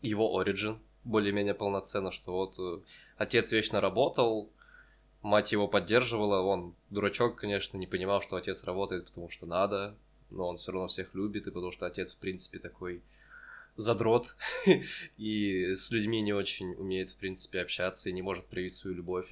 его 0.00 0.38
оригин, 0.38 0.80
более-менее 1.04 1.52
полноценно, 1.52 2.10
что 2.10 2.32
вот 2.32 2.58
э, 2.58 2.80
отец 3.18 3.52
вечно 3.52 3.82
работал, 3.82 4.50
мать 5.20 5.52
его 5.52 5.68
поддерживала, 5.68 6.40
он 6.40 6.74
дурачок, 6.88 7.36
конечно, 7.36 7.76
не 7.76 7.86
понимал, 7.86 8.22
что 8.22 8.36
отец 8.36 8.64
работает, 8.64 9.04
потому 9.04 9.28
что 9.28 9.44
надо, 9.44 9.94
но 10.30 10.48
он 10.48 10.56
все 10.56 10.72
равно 10.72 10.88
всех 10.88 11.14
любит, 11.14 11.46
и 11.46 11.50
потому 11.50 11.70
что 11.70 11.84
отец, 11.84 12.14
в 12.14 12.16
принципе, 12.16 12.58
такой 12.58 13.02
задрот, 13.76 14.36
и 15.18 15.74
с 15.74 15.90
людьми 15.90 16.22
не 16.22 16.32
очень 16.32 16.72
умеет, 16.74 17.10
в 17.10 17.18
принципе, 17.18 17.60
общаться, 17.60 18.08
и 18.08 18.12
не 18.12 18.22
может 18.22 18.46
проявить 18.46 18.74
свою 18.74 18.96
любовь. 18.96 19.28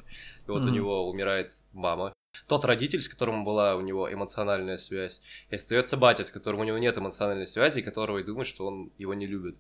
И 0.47 0.51
вот 0.51 0.65
mm-hmm. 0.65 0.69
у 0.69 0.73
него 0.73 1.09
умирает 1.09 1.55
мама, 1.73 2.13
тот 2.47 2.65
родитель, 2.65 3.01
с 3.01 3.09
которым 3.09 3.45
была 3.45 3.77
у 3.77 3.81
него 3.81 4.13
эмоциональная 4.13 4.77
связь, 4.77 5.21
и 5.51 5.55
остается 5.55 5.97
батя, 5.97 6.25
с 6.25 6.31
которым 6.31 6.61
у 6.61 6.65
него 6.65 6.79
нет 6.79 6.99
эмоциональной 6.99 7.47
связи, 7.47 7.81
и 7.81 7.83
которого 7.83 8.19
и 8.19 8.25
думает, 8.25 8.47
что 8.47 8.67
он 8.67 8.91
его 8.99 9.15
не 9.15 9.27
любит. 9.27 9.57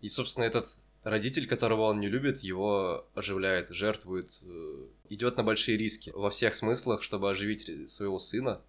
И, 0.00 0.08
собственно, 0.08 0.44
этот 0.44 0.68
родитель, 1.02 1.46
которого 1.46 1.82
он 1.82 2.00
не 2.00 2.08
любит, 2.08 2.40
его 2.40 3.06
оживляет, 3.14 3.70
жертвует, 3.70 4.42
э, 4.42 4.86
идет 5.10 5.36
на 5.36 5.42
большие 5.42 5.76
риски 5.76 6.10
во 6.10 6.30
всех 6.30 6.54
смыслах, 6.54 7.02
чтобы 7.02 7.30
оживить 7.30 7.90
своего 7.90 8.18
сына. 8.18 8.60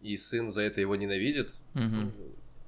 И 0.00 0.16
сын 0.16 0.50
за 0.50 0.62
это 0.62 0.80
его 0.80 0.96
ненавидит. 0.96 1.52
Угу. 1.74 2.12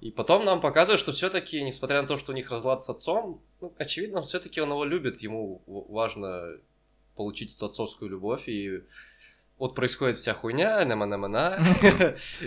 И 0.02 0.10
потом 0.10 0.44
нам 0.44 0.60
показывают, 0.60 1.00
что 1.00 1.12
все-таки, 1.12 1.62
несмотря 1.62 2.02
на 2.02 2.08
то, 2.08 2.16
что 2.16 2.32
у 2.32 2.34
них 2.34 2.50
разлад 2.50 2.84
с 2.84 2.90
отцом, 2.90 3.40
ну, 3.60 3.72
очевидно, 3.78 4.22
все-таки 4.22 4.60
он 4.60 4.70
его 4.70 4.84
любит, 4.84 5.20
ему 5.20 5.62
важно 5.66 6.58
получить 7.14 7.54
эту 7.54 7.66
отцовскую 7.66 8.10
любовь 8.10 8.48
и 8.48 8.82
вот 9.58 9.74
происходит 9.74 10.18
вся 10.18 10.34
хуйня, 10.34 10.84
на 10.84 10.96
на 10.96 11.16
на 11.16 11.58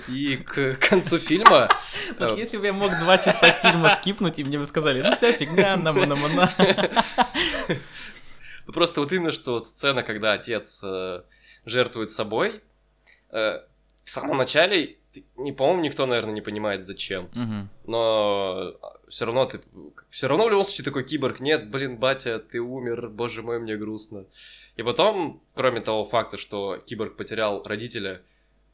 и 0.09 0.37
к 0.37 0.75
концу 0.75 1.17
фильма... 1.17 1.69
Вот 2.19 2.37
э, 2.37 2.39
если 2.39 2.57
бы 2.57 2.65
я 2.65 2.73
мог 2.73 2.91
два 2.99 3.17
часа 3.17 3.51
фильма 3.51 3.89
скипнуть, 3.89 4.39
и 4.39 4.43
мне 4.43 4.59
бы 4.59 4.65
сказали, 4.65 5.01
ну 5.01 5.15
вся 5.15 5.31
фигня, 5.31 5.77
на 5.77 5.93
на 5.93 6.15
на 6.15 7.03
просто 8.73 8.99
вот 9.01 9.11
именно, 9.11 9.31
что 9.31 9.53
вот 9.53 9.67
сцена, 9.67 10.03
когда 10.03 10.33
отец 10.33 10.83
э, 10.83 11.23
жертвует 11.65 12.11
собой, 12.11 12.61
э, 13.31 13.59
в 14.03 14.09
самом 14.09 14.37
начале 14.37 14.97
не 15.37 15.51
по-моему, 15.51 15.81
никто, 15.81 16.05
наверное, 16.05 16.33
не 16.33 16.41
понимает, 16.41 16.85
зачем. 16.85 17.25
Угу. 17.25 17.91
Но 17.91 18.75
все 19.07 19.25
равно 19.25 19.45
ты... 19.45 19.61
Все 20.09 20.27
равно 20.27 20.45
в 20.45 20.49
любом 20.49 20.63
случае 20.63 20.85
такой 20.85 21.03
киборг. 21.03 21.39
Нет, 21.39 21.69
блин, 21.69 21.97
батя, 21.97 22.39
ты 22.39 22.59
умер, 22.59 23.09
боже 23.09 23.43
мой, 23.43 23.59
мне 23.59 23.77
грустно. 23.77 24.25
И 24.75 24.83
потом, 24.83 25.41
кроме 25.53 25.81
того 25.81 26.05
факта, 26.05 26.37
что 26.37 26.77
киборг 26.77 27.15
потерял 27.15 27.63
родителя, 27.63 28.21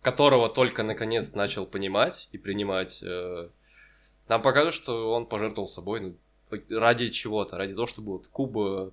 которого 0.02 0.50
только 0.50 0.84
наконец 0.84 1.34
начал 1.34 1.66
понимать 1.66 2.30
и 2.32 2.38
принимать, 2.38 3.04
э, 3.04 3.50
нам 4.28 4.42
покажут, 4.42 4.74
что 4.74 5.14
он 5.14 5.26
пожертвовал 5.26 5.68
собой 5.68 6.00
ну, 6.02 6.16
ради 6.70 7.10
чего-то, 7.10 7.58
ради 7.58 7.74
того, 7.74 7.86
чтобы 7.86 8.14
вот 8.14 8.28
куб... 8.28 8.58
Э, 8.58 8.90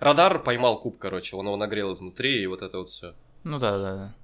радар 0.00 0.42
поймал 0.42 0.80
куб, 0.80 0.98
короче, 0.98 1.36
он 1.36 1.46
его 1.46 1.56
нагрел 1.56 1.92
изнутри, 1.92 2.42
и 2.42 2.46
вот 2.46 2.62
это 2.62 2.78
вот 2.78 2.90
все. 2.90 3.14
Ну 3.44 3.58
да, 3.58 3.78
да, 3.78 3.96
да 3.96 4.14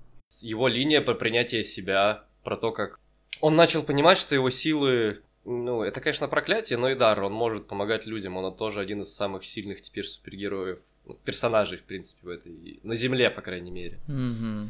его 0.43 0.69
линия 0.69 1.01
про 1.01 1.15
принятие 1.15 1.63
себя, 1.63 2.25
про 2.43 2.57
то, 2.57 2.73
как 2.73 2.99
он 3.41 3.57
начал 3.57 3.83
понимать, 3.83 4.19
что 4.19 4.35
его 4.35 4.51
силы, 4.51 5.23
ну, 5.45 5.83
это, 5.83 6.01
конечно, 6.01 6.29
проклятие, 6.29 6.79
но 6.79 6.91
и 6.91 6.95
дар, 6.95 7.23
он 7.23 7.33
может 7.33 7.67
помогать 7.67 8.07
людям, 8.07 8.37
он 8.37 8.55
тоже 8.55 8.81
один 8.81 9.03
из 9.03 9.13
самых 9.15 9.45
сильных 9.45 9.81
теперь 9.81 10.05
супергероев, 10.05 10.81
ну, 11.07 11.19
персонажей, 11.25 11.79
в 11.79 11.85
принципе, 11.85 12.27
в 12.27 12.29
этой, 12.29 12.81
на 12.83 12.95
Земле, 12.95 13.31
по 13.31 13.41
крайней 13.41 13.71
мере. 13.71 13.99
Mm-hmm. 14.09 14.69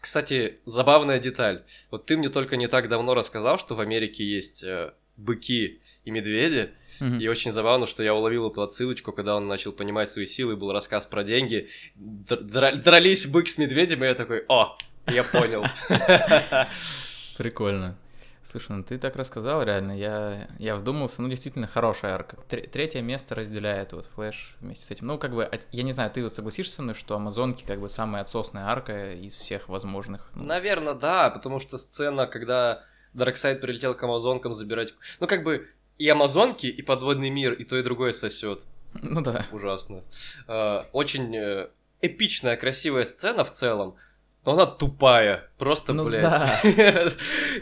Кстати, 0.00 0.58
забавная 0.66 1.18
деталь. 1.18 1.64
Вот 1.90 2.06
ты 2.06 2.16
мне 2.16 2.28
только 2.28 2.56
не 2.56 2.68
так 2.68 2.88
давно 2.88 3.14
рассказал, 3.14 3.58
что 3.58 3.74
в 3.74 3.80
Америке 3.80 4.24
есть 4.24 4.62
э, 4.62 4.92
быки 5.16 5.80
и 6.04 6.10
медведи, 6.10 6.70
Mm-hmm. 7.00 7.20
И 7.20 7.28
очень 7.28 7.50
забавно, 7.50 7.86
что 7.86 8.02
я 8.02 8.14
уловил 8.14 8.48
эту 8.48 8.62
отсылочку, 8.62 9.12
когда 9.12 9.36
он 9.36 9.48
начал 9.48 9.72
понимать 9.72 10.10
свои 10.10 10.26
силы, 10.26 10.54
был 10.56 10.72
рассказ 10.72 11.06
про 11.06 11.24
деньги, 11.24 11.68
дрались 11.96 13.26
бык 13.26 13.48
с 13.48 13.58
медведем, 13.58 14.04
и 14.04 14.06
я 14.06 14.14
такой, 14.14 14.44
о, 14.48 14.78
я 15.06 15.24
понял. 15.24 15.64
Прикольно. 17.38 17.96
Слушай, 18.44 18.72
ну 18.76 18.84
ты 18.84 18.98
так 18.98 19.16
рассказал, 19.16 19.62
реально, 19.62 19.92
я, 19.92 20.48
я 20.58 20.76
вдумался, 20.76 21.22
ну 21.22 21.28
действительно 21.30 21.66
хорошая 21.66 22.12
арка. 22.12 22.36
Третье 22.46 23.00
место 23.00 23.34
разделяет 23.34 23.94
вот 23.94 24.06
Флэш 24.14 24.56
вместе 24.60 24.84
с 24.84 24.90
этим. 24.90 25.06
Ну 25.06 25.18
как 25.18 25.34
бы, 25.34 25.48
я 25.72 25.82
не 25.82 25.92
знаю, 25.92 26.10
ты 26.10 26.22
вот 26.22 26.34
согласишься 26.34 26.74
со 26.74 26.82
мной, 26.82 26.94
что 26.94 27.16
Амазонки 27.16 27.64
как 27.64 27.80
бы 27.80 27.88
самая 27.88 28.20
отсосная 28.22 28.66
арка 28.66 29.14
из 29.14 29.32
всех 29.34 29.70
возможных? 29.70 30.30
Ну... 30.34 30.44
Наверное, 30.44 30.92
да, 30.92 31.30
потому 31.30 31.58
что 31.58 31.78
сцена, 31.78 32.26
когда 32.26 32.84
Дарксайд 33.14 33.62
прилетел 33.62 33.94
к 33.94 34.02
Амазонкам 34.02 34.52
забирать... 34.52 34.94
Ну 35.20 35.26
как 35.26 35.42
бы 35.42 35.70
и 35.96 36.06
Амазонки, 36.08 36.66
и 36.66 36.82
Подводный 36.82 37.30
мир, 37.30 37.54
и 37.54 37.64
то, 37.64 37.78
и 37.78 37.82
другое 37.82 38.12
сосет. 38.12 38.66
Ну 39.02 39.22
да. 39.22 39.46
Ужасно. 39.52 40.04
А, 40.46 40.86
очень 40.92 41.34
э, 41.34 41.68
эпичная, 42.00 42.56
красивая 42.56 43.04
сцена 43.04 43.42
в 43.44 43.52
целом, 43.52 43.96
но 44.44 44.52
она 44.52 44.66
тупая. 44.66 45.48
Просто, 45.58 45.92
ну, 45.92 46.04
блядь. 46.04 46.22
Да. 46.22 46.60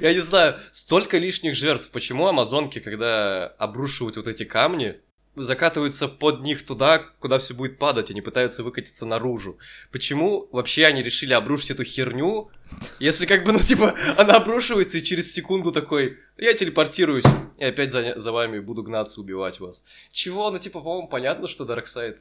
Я 0.00 0.12
не 0.12 0.20
знаю, 0.20 0.58
столько 0.70 1.18
лишних 1.18 1.54
жертв. 1.54 1.90
Почему 1.90 2.26
амазонки, 2.26 2.80
когда 2.80 3.46
обрушивают 3.46 4.16
вот 4.16 4.26
эти 4.26 4.44
камни, 4.44 5.00
закатываются 5.34 6.08
под 6.08 6.42
них 6.42 6.64
туда, 6.64 6.98
куда 7.18 7.38
все 7.38 7.54
будет 7.54 7.78
падать, 7.78 8.10
они 8.10 8.20
пытаются 8.20 8.62
выкатиться 8.62 9.06
наружу. 9.06 9.58
Почему 9.90 10.48
вообще 10.52 10.84
они 10.84 11.02
решили 11.02 11.32
обрушить 11.32 11.70
эту 11.70 11.84
херню, 11.84 12.50
если 12.98 13.26
как 13.26 13.44
бы, 13.44 13.52
ну, 13.52 13.58
типа, 13.58 13.94
она 14.16 14.34
обрушивается 14.36 14.98
и 14.98 15.02
через 15.02 15.32
секунду 15.32 15.72
такой, 15.72 16.18
я 16.36 16.54
телепортируюсь 16.54 17.24
и 17.58 17.64
опять 17.64 17.92
за, 17.92 18.18
за 18.18 18.32
вами 18.32 18.58
буду 18.58 18.82
гнаться, 18.82 19.20
убивать 19.20 19.60
вас. 19.60 19.84
Чего? 20.10 20.50
Ну, 20.50 20.58
типа, 20.58 20.80
по-моему, 20.80 21.08
понятно, 21.08 21.48
что 21.48 21.64
Дарксайд 21.64 22.18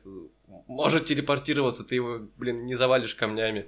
может 0.68 1.06
телепортироваться, 1.06 1.84
ты 1.84 1.96
его, 1.96 2.22
блин, 2.38 2.66
не 2.66 2.76
завалишь 2.76 3.16
камнями. 3.16 3.68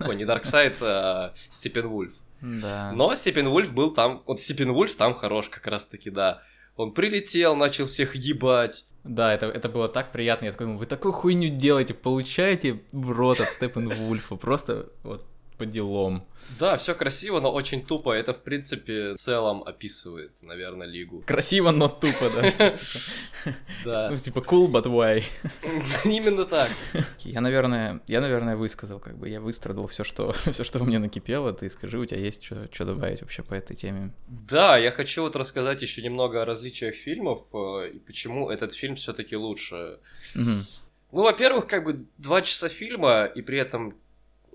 Ой, 0.00 0.16
не 0.16 0.24
Дарксайд, 0.24 0.76
а 0.80 1.32
Степенвульф. 1.50 2.12
Да. 2.40 2.92
Но 2.92 3.14
Степенвульф 3.14 3.72
был 3.72 3.94
там, 3.94 4.22
вот 4.26 4.40
Степенвульф 4.40 4.94
там 4.96 5.14
хорош 5.14 5.48
как 5.48 5.66
раз-таки, 5.66 6.10
да. 6.10 6.42
Он 6.76 6.92
прилетел, 6.92 7.56
начал 7.56 7.86
всех 7.86 8.14
ебать. 8.14 8.84
Да, 9.02 9.32
это, 9.32 9.46
это 9.46 9.68
было 9.68 9.88
так 9.88 10.12
приятно. 10.12 10.46
Я 10.46 10.52
такой, 10.52 10.66
вы 10.76 10.84
такую 10.86 11.12
хуйню 11.12 11.48
делаете, 11.48 11.94
получаете 11.94 12.82
в 12.92 13.10
рот 13.10 13.40
от 13.40 13.52
Степен 13.52 13.88
Вульфа. 13.88 14.36
Просто 14.36 14.90
вот 15.02 15.24
по 15.56 15.66
делам. 15.66 16.26
Да, 16.60 16.76
все 16.76 16.94
красиво, 16.94 17.40
но 17.40 17.52
очень 17.52 17.84
тупо. 17.84 18.12
Это, 18.12 18.32
в 18.32 18.42
принципе, 18.42 19.14
в 19.14 19.16
целом 19.16 19.62
описывает, 19.64 20.32
наверное, 20.42 20.86
лигу. 20.86 21.22
Красиво, 21.26 21.70
но 21.70 21.88
тупо, 21.88 22.30
да. 22.30 22.76
Да. 23.84 24.08
Ну, 24.10 24.16
типа, 24.16 24.40
cool, 24.40 24.68
but 24.68 24.86
why? 24.86 25.22
Именно 26.04 26.46
так. 26.46 26.68
Я, 27.20 27.40
наверное, 27.40 28.00
я, 28.08 28.20
наверное, 28.20 28.56
высказал, 28.56 28.98
как 28.98 29.16
бы, 29.18 29.28
я 29.28 29.40
выстрадал 29.40 29.86
все, 29.86 30.02
что, 30.02 30.32
все, 30.50 30.64
что 30.64 30.80
у 30.80 30.84
меня 30.84 30.98
накипело. 30.98 31.52
Ты 31.52 31.70
скажи, 31.70 31.98
у 31.98 32.04
тебя 32.04 32.20
есть 32.20 32.44
что 32.44 32.84
добавить 32.84 33.20
вообще 33.20 33.44
по 33.44 33.54
этой 33.54 33.76
теме? 33.76 34.12
Да, 34.26 34.76
я 34.76 34.90
хочу 34.90 35.22
вот 35.22 35.36
рассказать 35.36 35.80
еще 35.82 36.02
немного 36.02 36.42
о 36.42 36.44
различиях 36.44 36.96
фильмов 36.96 37.44
э, 37.52 37.90
и 37.94 37.98
почему 38.00 38.50
этот 38.50 38.72
фильм 38.72 38.96
все-таки 38.96 39.36
лучше. 39.36 40.00
Ну, 41.12 41.22
во-первых, 41.22 41.68
как 41.68 41.84
бы 41.84 42.04
два 42.18 42.42
часа 42.42 42.68
фильма, 42.68 43.26
и 43.26 43.42
при 43.42 43.58
этом 43.58 43.94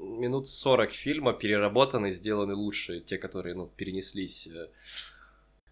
минут 0.01 0.50
40 0.50 0.91
фильма 0.91 1.34
переработаны, 1.34 2.10
сделаны 2.10 2.55
лучше, 2.55 3.00
те, 3.00 3.17
которые, 3.17 3.55
ну, 3.55 3.67
перенеслись. 3.67 4.48
Э. 4.48 4.67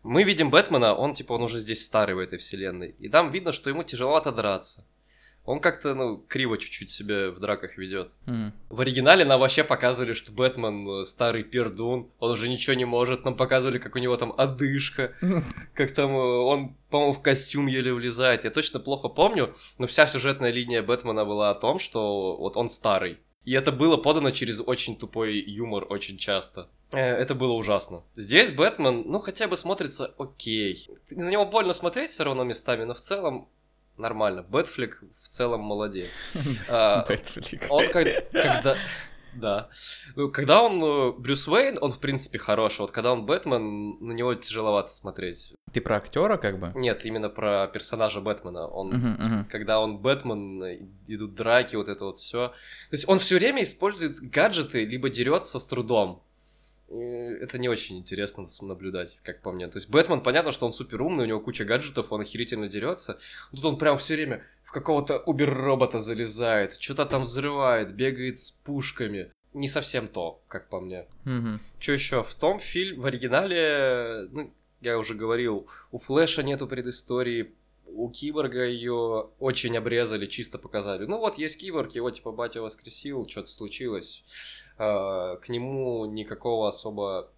Мы 0.04 0.24
видим 0.24 0.50
Бэтмена, 0.50 0.94
он, 0.94 1.14
типа, 1.14 1.34
он 1.34 1.44
уже 1.44 1.60
здесь 1.60 1.84
старый 1.84 2.16
в 2.16 2.20
этой 2.20 2.40
вселенной, 2.40 2.96
и 3.00 3.10
там 3.10 3.32
видно, 3.32 3.52
что 3.52 3.70
ему 3.70 3.84
тяжеловато 3.84 4.32
драться. 4.32 4.86
Он 5.46 5.60
как-то, 5.62 5.96
ну, 5.96 6.18
криво 6.28 6.60
чуть-чуть 6.60 6.92
себя 6.92 7.32
в 7.32 7.40
драках 7.40 7.78
ведет. 7.78 8.12
Mm. 8.28 8.52
В 8.70 8.82
оригинале 8.82 9.26
нам 9.26 9.40
вообще 9.40 9.64
показывали, 9.64 10.14
что 10.14 10.32
Бэтмен 10.32 10.88
э, 10.88 11.06
старый 11.06 11.44
пердун, 11.44 12.12
он 12.20 12.32
уже 12.32 12.50
ничего 12.50 12.76
не 12.76 12.86
может. 12.86 13.26
Нам 13.26 13.36
показывали, 13.36 13.80
как 13.80 13.96
у 13.96 14.00
него 14.00 14.16
там 14.16 14.32
одышка, 14.38 15.16
как 15.74 15.94
там 15.94 16.12
э, 16.12 16.20
он, 16.20 16.76
по-моему, 16.92 17.14
в 17.14 17.24
костюм 17.24 17.66
еле 17.66 17.92
влезает. 17.94 18.44
Я 18.44 18.52
точно 18.52 18.80
плохо 18.80 19.08
помню, 19.08 19.56
но 19.80 19.88
вся 19.88 20.06
сюжетная 20.06 20.52
линия 20.52 20.84
Бэтмена 20.84 21.26
была 21.26 21.50
о 21.50 21.56
том, 21.56 21.80
что 21.80 22.38
вот 22.38 22.56
он 22.56 22.70
старый. 22.70 23.18
И 23.46 23.54
это 23.54 23.72
было 23.72 23.98
подано 23.98 24.32
через 24.32 24.60
очень 24.60 24.98
тупой 24.98 25.40
юмор 25.40 25.86
очень 25.90 26.18
часто. 26.18 26.68
Э, 26.92 27.00
это 27.00 27.36
было 27.36 27.54
ужасно. 27.54 28.04
Здесь 28.16 28.52
Бэтмен, 28.52 29.04
ну, 29.06 29.20
хотя 29.20 29.48
бы 29.48 29.58
смотрится 29.58 30.14
окей. 30.18 30.88
На 31.10 31.30
него 31.30 31.46
больно 31.46 31.74
смотреть 31.74 32.10
все 32.10 32.24
равно 32.24 32.44
местами, 32.44 32.84
но 32.84 32.94
в 32.94 33.02
целом 33.02 33.48
нормально. 33.98 34.44
Бэтфлик 34.44 35.04
в 35.24 35.30
целом 35.30 35.62
молодец. 35.62 36.24
А, 36.70 37.06
Бэтфлик. 37.08 37.66
Он 37.70 37.88
когда... 37.88 38.78
Да. 39.40 39.70
Ну, 40.16 40.30
когда 40.30 40.64
он 40.64 40.84
э, 40.84 41.12
Брюс 41.18 41.48
Уэйн, 41.48 41.78
он 41.82 41.92
в 41.92 42.00
принципе 42.00 42.38
хороший. 42.40 42.82
Вот 42.82 42.92
когда 42.92 43.12
он 43.14 43.26
Бэтмен, 43.26 43.98
на 44.00 44.12
него 44.12 44.34
тяжеловато 44.36 44.92
смотреть. 44.92 45.54
Ты 45.72 45.82
про 45.82 45.98
актера 45.98 46.38
как 46.38 46.60
бы? 46.60 46.72
Нет, 46.76 47.06
именно 47.06 47.30
про 47.30 47.68
персонажа 47.68 48.22
Бэтмена. 48.22 48.68
Он, 48.68 48.94
uh-huh, 48.94 49.20
uh-huh. 49.20 49.46
когда 49.50 49.80
он 49.80 50.00
Бэтмен, 50.00 50.88
идут 51.08 51.36
драки, 51.36 51.76
вот 51.76 51.88
это 51.88 52.06
вот 52.06 52.20
все. 52.20 52.50
То 52.50 52.94
есть 52.94 53.08
он 53.08 53.20
все 53.20 53.38
время 53.38 53.62
использует 53.62 54.20
гаджеты, 54.20 54.86
либо 54.86 55.10
дерется 55.10 55.60
с 55.60 55.66
трудом. 55.66 56.24
Это 56.90 57.60
не 57.60 57.70
очень 57.70 58.00
интересно 58.00 58.48
наблюдать, 58.62 59.20
как 59.24 59.42
по 59.42 59.52
мне. 59.52 59.68
То 59.68 59.78
есть 59.78 59.90
Бэтмен, 59.90 60.22
понятно, 60.22 60.52
что 60.52 60.66
он 60.66 60.74
супер 60.74 61.04
умный, 61.04 61.26
у 61.26 61.28
него 61.28 61.40
куча 61.40 61.64
гаджетов, 61.64 62.12
он 62.12 62.22
охерительно 62.22 62.68
дерется. 62.68 63.20
Тут 63.52 63.64
он 63.64 63.78
прям 63.78 63.98
все 64.00 64.16
время 64.16 64.44
в 64.70 64.72
какого-то 64.72 65.18
убер-робота 65.18 66.00
залезает, 66.00 66.80
что-то 66.80 67.08
там 67.08 67.24
взрывает, 67.24 67.96
бегает 67.96 68.40
с 68.40 68.52
пушками. 68.52 69.32
Не 69.56 69.68
совсем 69.68 70.08
то, 70.08 70.44
как 70.48 70.70
по 70.70 70.80
мне. 70.80 71.08
Угу. 71.26 71.60
Что 71.80 71.92
еще? 71.92 72.22
В 72.22 72.36
том 72.36 72.60
фильме, 72.60 73.02
в 73.02 73.06
оригинале, 73.08 74.28
ну, 74.32 74.54
я 74.82 75.00
уже 75.00 75.16
говорил, 75.16 75.68
у 75.92 75.98
Флэша 75.98 76.44
нету 76.44 76.68
предыстории, 76.68 77.52
у 77.88 78.12
Киборга 78.12 78.64
ее 78.64 79.30
очень 79.40 79.76
обрезали, 79.76 80.28
чисто 80.28 80.60
показали. 80.60 81.06
Ну 81.06 81.18
вот 81.18 81.40
есть 81.40 81.58
Киборг, 81.58 81.96
его 81.96 82.12
типа 82.12 82.32
батя 82.32 82.62
воскресил, 82.62 83.28
что-то 83.28 83.50
случилось. 83.50 84.24
А, 84.78 85.38
к 85.38 85.50
нему 85.50 86.06
никакого 86.06 86.68
особо 86.68 87.32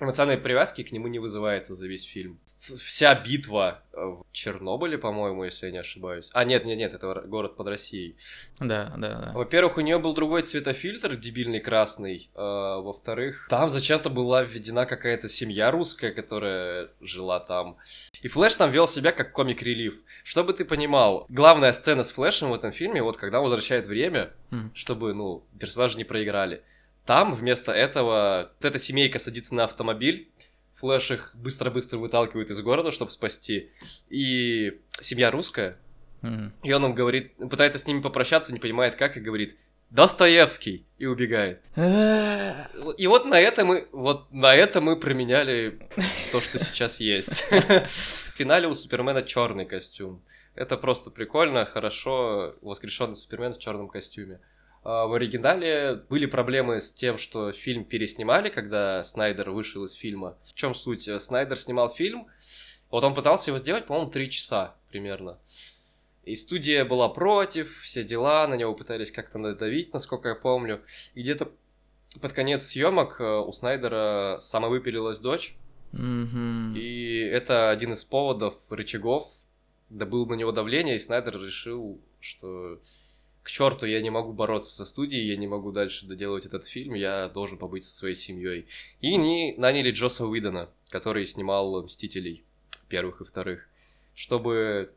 эмоциональной 0.00 0.42
привязки 0.42 0.82
к 0.82 0.92
нему 0.92 1.08
не 1.08 1.18
вызывается 1.18 1.74
за 1.74 1.86
весь 1.86 2.04
фильм. 2.04 2.38
Вся 2.58 3.14
битва 3.14 3.82
э, 3.92 3.96
в 4.00 4.24
Чернобыле, 4.32 4.98
по-моему, 4.98 5.44
если 5.44 5.66
я 5.66 5.72
не 5.72 5.78
ошибаюсь. 5.78 6.30
А, 6.32 6.44
нет, 6.44 6.64
нет, 6.64 6.78
нет, 6.78 6.94
это 6.94 7.22
город 7.26 7.56
под 7.56 7.68
Россией. 7.68 8.16
Да, 8.58 8.94
да, 8.96 9.20
да. 9.20 9.32
Во-первых, 9.34 9.76
у 9.76 9.80
нее 9.80 9.98
был 9.98 10.14
другой 10.14 10.42
цветофильтр, 10.42 11.16
дебильный 11.16 11.60
красный. 11.60 12.30
А, 12.34 12.80
во-вторых, 12.80 13.46
там 13.50 13.70
зачем-то 13.70 14.10
была 14.10 14.42
введена 14.42 14.86
какая-то 14.86 15.28
семья 15.28 15.70
русская, 15.70 16.12
которая 16.12 16.88
жила 17.00 17.40
там. 17.40 17.76
И 18.22 18.28
Флэш 18.28 18.54
там 18.54 18.70
вел 18.70 18.86
себя 18.86 19.12
как 19.12 19.32
комик-релив. 19.32 19.94
Чтобы 20.24 20.52
ты 20.52 20.64
понимал, 20.64 21.26
главная 21.28 21.72
сцена 21.72 22.04
с 22.04 22.10
Флэшем 22.12 22.50
в 22.50 22.54
этом 22.54 22.72
фильме, 22.72 23.02
вот 23.02 23.16
когда 23.16 23.40
он 23.40 23.44
возвращает 23.44 23.86
время, 23.86 24.30
mm. 24.50 24.70
чтобы, 24.74 25.14
ну, 25.14 25.44
персонажи 25.58 25.98
не 25.98 26.04
проиграли. 26.04 26.62
Там 27.06 27.34
вместо 27.34 27.72
этого 27.72 28.52
вот 28.54 28.64
эта 28.64 28.78
семейка 28.78 29.18
садится 29.18 29.54
на 29.54 29.64
автомобиль, 29.64 30.30
Флэш 30.80 31.10
их 31.10 31.32
быстро-быстро 31.34 31.98
выталкивает 31.98 32.50
из 32.50 32.60
города, 32.62 32.90
чтобы 32.90 33.10
спасти. 33.10 33.70
И 34.08 34.80
семья 35.00 35.30
русская. 35.30 35.76
Mm-hmm. 36.22 36.50
И 36.62 36.72
он 36.72 36.84
им 36.86 36.94
говорит, 36.94 37.36
пытается 37.36 37.78
с 37.78 37.86
ними 37.86 38.00
попрощаться, 38.00 38.52
не 38.52 38.58
понимает 38.58 38.96
как, 38.96 39.16
и 39.16 39.20
говорит, 39.20 39.56
Достоевский, 39.90 40.86
и 40.98 41.06
убегает. 41.06 41.60
и 41.76 43.06
вот 43.08 43.24
на 43.26 43.40
это 43.40 43.64
мы, 43.64 43.88
вот 43.90 44.32
на 44.32 44.54
это 44.54 44.80
мы 44.80 44.96
променяли 44.96 45.80
то, 46.32 46.40
что 46.40 46.58
сейчас 46.58 47.00
есть. 47.00 47.44
В 47.50 48.36
финале 48.36 48.68
у 48.68 48.74
Супермена 48.74 49.22
черный 49.22 49.66
костюм. 49.66 50.22
Это 50.54 50.76
просто 50.76 51.10
прикольно, 51.10 51.64
хорошо, 51.66 52.54
воскрешенный 52.62 53.16
Супермен 53.16 53.52
в 53.52 53.58
черном 53.58 53.88
костюме. 53.88 54.40
А, 54.82 55.06
в 55.06 55.12
оригинале 55.12 56.02
были 56.08 56.26
проблемы 56.26 56.80
с 56.80 56.92
тем, 56.92 57.18
что 57.18 57.52
фильм 57.52 57.84
переснимали, 57.84 58.48
когда 58.48 59.02
Снайдер 59.02 59.50
вышел 59.50 59.84
из 59.84 59.92
фильма. 59.92 60.36
В 60.44 60.54
чем 60.54 60.74
суть? 60.74 61.08
Снайдер 61.20 61.58
снимал 61.58 61.88
фильм, 61.94 62.26
вот 62.90 63.04
он 63.04 63.14
пытался 63.14 63.50
его 63.50 63.58
сделать, 63.58 63.86
по-моему, 63.86 64.10
три 64.10 64.30
часа 64.30 64.74
примерно. 64.90 65.38
И 66.24 66.34
студия 66.34 66.84
была 66.84 67.08
против, 67.08 67.80
все 67.82 68.04
дела, 68.04 68.46
на 68.46 68.54
него 68.54 68.74
пытались 68.74 69.10
как-то 69.10 69.38
надавить, 69.38 69.92
насколько 69.92 70.28
я 70.30 70.34
помню. 70.34 70.82
И 71.14 71.22
где-то 71.22 71.50
под 72.20 72.32
конец 72.32 72.66
съемок 72.66 73.20
э, 73.20 73.24
у 73.24 73.50
Снайдера 73.52 74.38
самовыпилилась 74.40 75.18
дочь. 75.18 75.54
Mm-hmm. 75.92 76.78
И 76.78 77.18
это 77.20 77.70
один 77.70 77.92
из 77.92 78.04
поводов, 78.04 78.54
рычагов, 78.70 79.28
добыл 79.88 80.26
на 80.26 80.34
него 80.34 80.52
давление, 80.52 80.96
и 80.96 80.98
Снайдер 80.98 81.40
решил, 81.40 82.00
что 82.20 82.80
к 83.42 83.50
черту, 83.50 83.86
я 83.86 84.00
не 84.02 84.10
могу 84.10 84.32
бороться 84.32 84.74
со 84.74 84.84
студией, 84.84 85.28
я 85.28 85.36
не 85.36 85.46
могу 85.46 85.72
дальше 85.72 86.06
доделывать 86.06 86.46
этот 86.46 86.66
фильм, 86.66 86.94
я 86.94 87.28
должен 87.28 87.58
побыть 87.58 87.84
со 87.84 87.96
своей 87.96 88.14
семьей. 88.14 88.66
И 89.00 89.14
они 89.14 89.54
наняли 89.56 89.90
Джоса 89.90 90.26
Уидона, 90.26 90.68
который 90.88 91.24
снимал 91.26 91.82
«Мстителей» 91.82 92.44
первых 92.88 93.20
и 93.20 93.24
вторых, 93.24 93.68
чтобы 94.14 94.92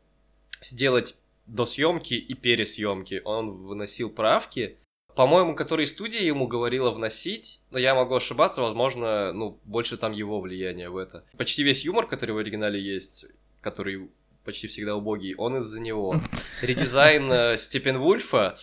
сделать 0.60 1.16
до 1.46 1.64
съемки 1.64 2.14
и 2.14 2.34
пересъемки. 2.34 3.22
Он 3.24 3.52
выносил 3.52 4.10
правки, 4.10 4.76
по-моему, 5.14 5.54
который 5.54 5.86
студия 5.86 6.22
ему 6.22 6.48
говорила 6.48 6.90
вносить, 6.90 7.60
но 7.70 7.78
я 7.78 7.94
могу 7.94 8.14
ошибаться, 8.14 8.62
возможно, 8.62 9.32
ну, 9.32 9.58
больше 9.64 9.96
там 9.96 10.12
его 10.12 10.40
влияние 10.40 10.90
в 10.90 10.96
это. 10.96 11.24
Почти 11.36 11.62
весь 11.62 11.84
юмор, 11.84 12.06
который 12.06 12.32
в 12.32 12.38
оригинале 12.38 12.80
есть, 12.80 13.26
который 13.60 14.10
почти 14.44 14.68
всегда 14.68 14.96
убогий, 14.96 15.34
он 15.36 15.58
из-за 15.58 15.80
него. 15.80 16.16
Редизайн 16.62 17.32
э, 17.32 17.56
Степенвульфа 17.56 18.56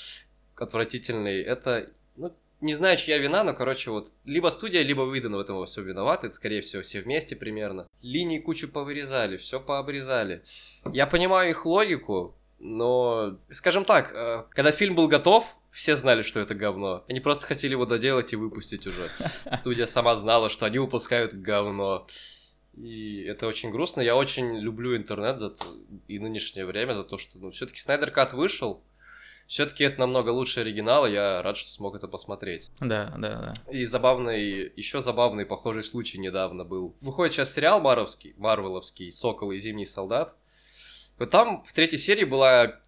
отвратительный, 0.55 1.41
это, 1.41 1.89
ну, 2.15 2.33
не 2.61 2.75
знаю, 2.75 2.95
чья 2.95 3.17
вина, 3.17 3.43
но, 3.43 3.53
короче, 3.53 3.89
вот, 3.89 4.09
либо 4.25 4.49
студия, 4.49 4.83
либо 4.83 5.11
Виден 5.11 5.35
в 5.35 5.39
этом 5.39 5.57
во 5.57 5.65
всем 5.65 5.85
виноваты, 5.85 6.27
это, 6.27 6.35
скорее 6.35 6.61
всего, 6.61 6.83
все 6.83 7.01
вместе 7.01 7.35
примерно. 7.35 7.87
Линии 8.01 8.39
кучу 8.39 8.67
повырезали, 8.67 9.37
все 9.37 9.59
пообрезали. 9.59 10.43
Я 10.93 11.07
понимаю 11.07 11.49
их 11.49 11.65
логику, 11.65 12.35
но, 12.59 13.39
скажем 13.49 13.85
так, 13.85 14.13
э, 14.13 14.43
когда 14.51 14.71
фильм 14.71 14.95
был 14.95 15.07
готов, 15.07 15.55
все 15.71 15.95
знали, 15.95 16.21
что 16.21 16.39
это 16.39 16.53
говно. 16.53 17.03
Они 17.07 17.19
просто 17.19 17.45
хотели 17.45 17.71
его 17.71 17.85
доделать 17.85 18.33
и 18.33 18.35
выпустить 18.35 18.85
уже. 18.85 19.09
Студия 19.57 19.85
сама 19.85 20.15
знала, 20.15 20.49
что 20.49 20.65
они 20.65 20.77
выпускают 20.77 21.33
говно. 21.33 22.07
И 22.77 23.23
это 23.23 23.47
очень 23.47 23.71
грустно. 23.71 24.01
Я 24.01 24.15
очень 24.15 24.57
люблю 24.57 24.95
интернет 24.95 25.39
за 25.39 25.49
то, 25.51 25.65
и 26.07 26.19
нынешнее 26.19 26.65
время 26.65 26.93
за 26.93 27.03
то, 27.03 27.17
что 27.17 27.37
ну, 27.37 27.51
все-таки 27.51 27.79
Снайдер 27.79 28.11
Кат 28.11 28.33
вышел. 28.33 28.81
Все-таки 29.47 29.83
это 29.83 29.99
намного 29.99 30.29
лучше 30.29 30.61
оригинала. 30.61 31.05
Я 31.07 31.41
рад, 31.41 31.57
что 31.57 31.69
смог 31.69 31.95
это 31.95 32.07
посмотреть. 32.07 32.71
Да, 32.79 33.13
да, 33.17 33.53
да. 33.67 33.71
И 33.71 33.83
забавный, 33.83 34.71
еще 34.77 35.01
забавный 35.01 35.45
похожий 35.45 35.83
случай 35.83 36.19
недавно 36.19 36.63
был. 36.63 36.95
Выходит 37.01 37.33
сейчас 37.33 37.53
сериал 37.53 37.81
Маровский, 37.81 38.33
Марвеловский 38.37 39.11
«Сокол 39.11 39.51
и 39.51 39.57
Зимний 39.57 39.85
солдат». 39.85 40.37
Вот 41.19 41.29
там 41.29 41.63
в 41.65 41.73
третьей 41.73 41.99
серии 41.99 42.23
была 42.23 42.79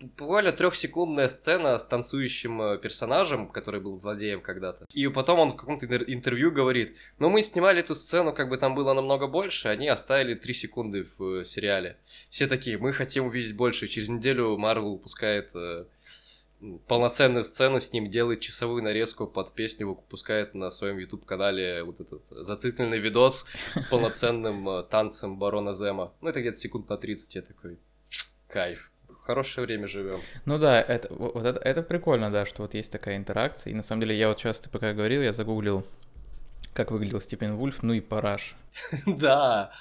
буквально 0.00 0.52
трехсекундная 0.52 1.28
сцена 1.28 1.78
с 1.78 1.84
танцующим 1.84 2.60
э, 2.62 2.78
персонажем, 2.78 3.48
который 3.48 3.80
был 3.80 3.96
злодеем 3.96 4.40
когда-то. 4.40 4.84
И 4.92 5.08
потом 5.08 5.38
он 5.38 5.50
в 5.50 5.56
каком-то 5.56 5.86
интервью 5.86 6.50
говорит, 6.52 6.96
ну 7.18 7.30
мы 7.30 7.42
снимали 7.42 7.80
эту 7.80 7.94
сцену, 7.94 8.32
как 8.32 8.48
бы 8.48 8.58
там 8.58 8.74
было 8.74 8.92
намного 8.92 9.26
больше, 9.26 9.68
они 9.68 9.88
оставили 9.88 10.34
три 10.34 10.52
секунды 10.52 11.04
в 11.04 11.40
э, 11.40 11.44
сериале. 11.44 11.96
Все 12.28 12.46
такие, 12.46 12.78
мы 12.78 12.92
хотим 12.92 13.26
увидеть 13.26 13.56
больше. 13.56 13.88
Через 13.88 14.08
неделю 14.08 14.56
Марвел 14.58 14.92
выпускает 14.92 15.54
э, 15.54 15.86
полноценную 16.86 17.44
сцену 17.44 17.80
с 17.80 17.92
ним, 17.92 18.10
делает 18.10 18.40
часовую 18.40 18.82
нарезку 18.82 19.26
под 19.26 19.54
песню, 19.54 19.88
выпускает 19.88 20.54
на 20.54 20.68
своем 20.68 20.98
YouTube-канале 20.98 21.82
вот 21.84 22.00
этот 22.00 22.22
зацикленный 22.28 22.98
видос 22.98 23.46
с 23.74 23.84
полноценным 23.86 24.84
танцем 24.90 25.38
Барона 25.38 25.72
Зема. 25.72 26.12
Ну, 26.20 26.28
это 26.28 26.40
где-то 26.40 26.58
секунд 26.58 26.88
на 26.88 26.96
30, 26.96 27.34
я 27.34 27.42
такой, 27.42 27.78
кайф 28.48 28.90
хорошее 29.26 29.66
время 29.66 29.88
живем. 29.88 30.18
Ну 30.44 30.58
да, 30.58 30.80
это, 30.80 31.12
вот 31.12 31.44
это, 31.44 31.60
это 31.60 31.82
прикольно, 31.82 32.30
да, 32.30 32.46
что 32.46 32.62
вот 32.62 32.74
есть 32.74 32.92
такая 32.92 33.16
интеракция. 33.16 33.72
И 33.72 33.74
на 33.74 33.82
самом 33.82 34.02
деле 34.02 34.16
я 34.16 34.28
вот 34.28 34.38
сейчас, 34.38 34.60
ты 34.60 34.70
пока 34.70 34.92
говорил, 34.92 35.22
я 35.22 35.32
загуглил, 35.32 35.84
как 36.72 36.90
выглядел 36.90 37.20
Степен 37.20 37.56
Вульф, 37.56 37.82
ну 37.82 37.94
и 37.94 38.00
Параш. 38.00 38.54
Да. 39.06 39.72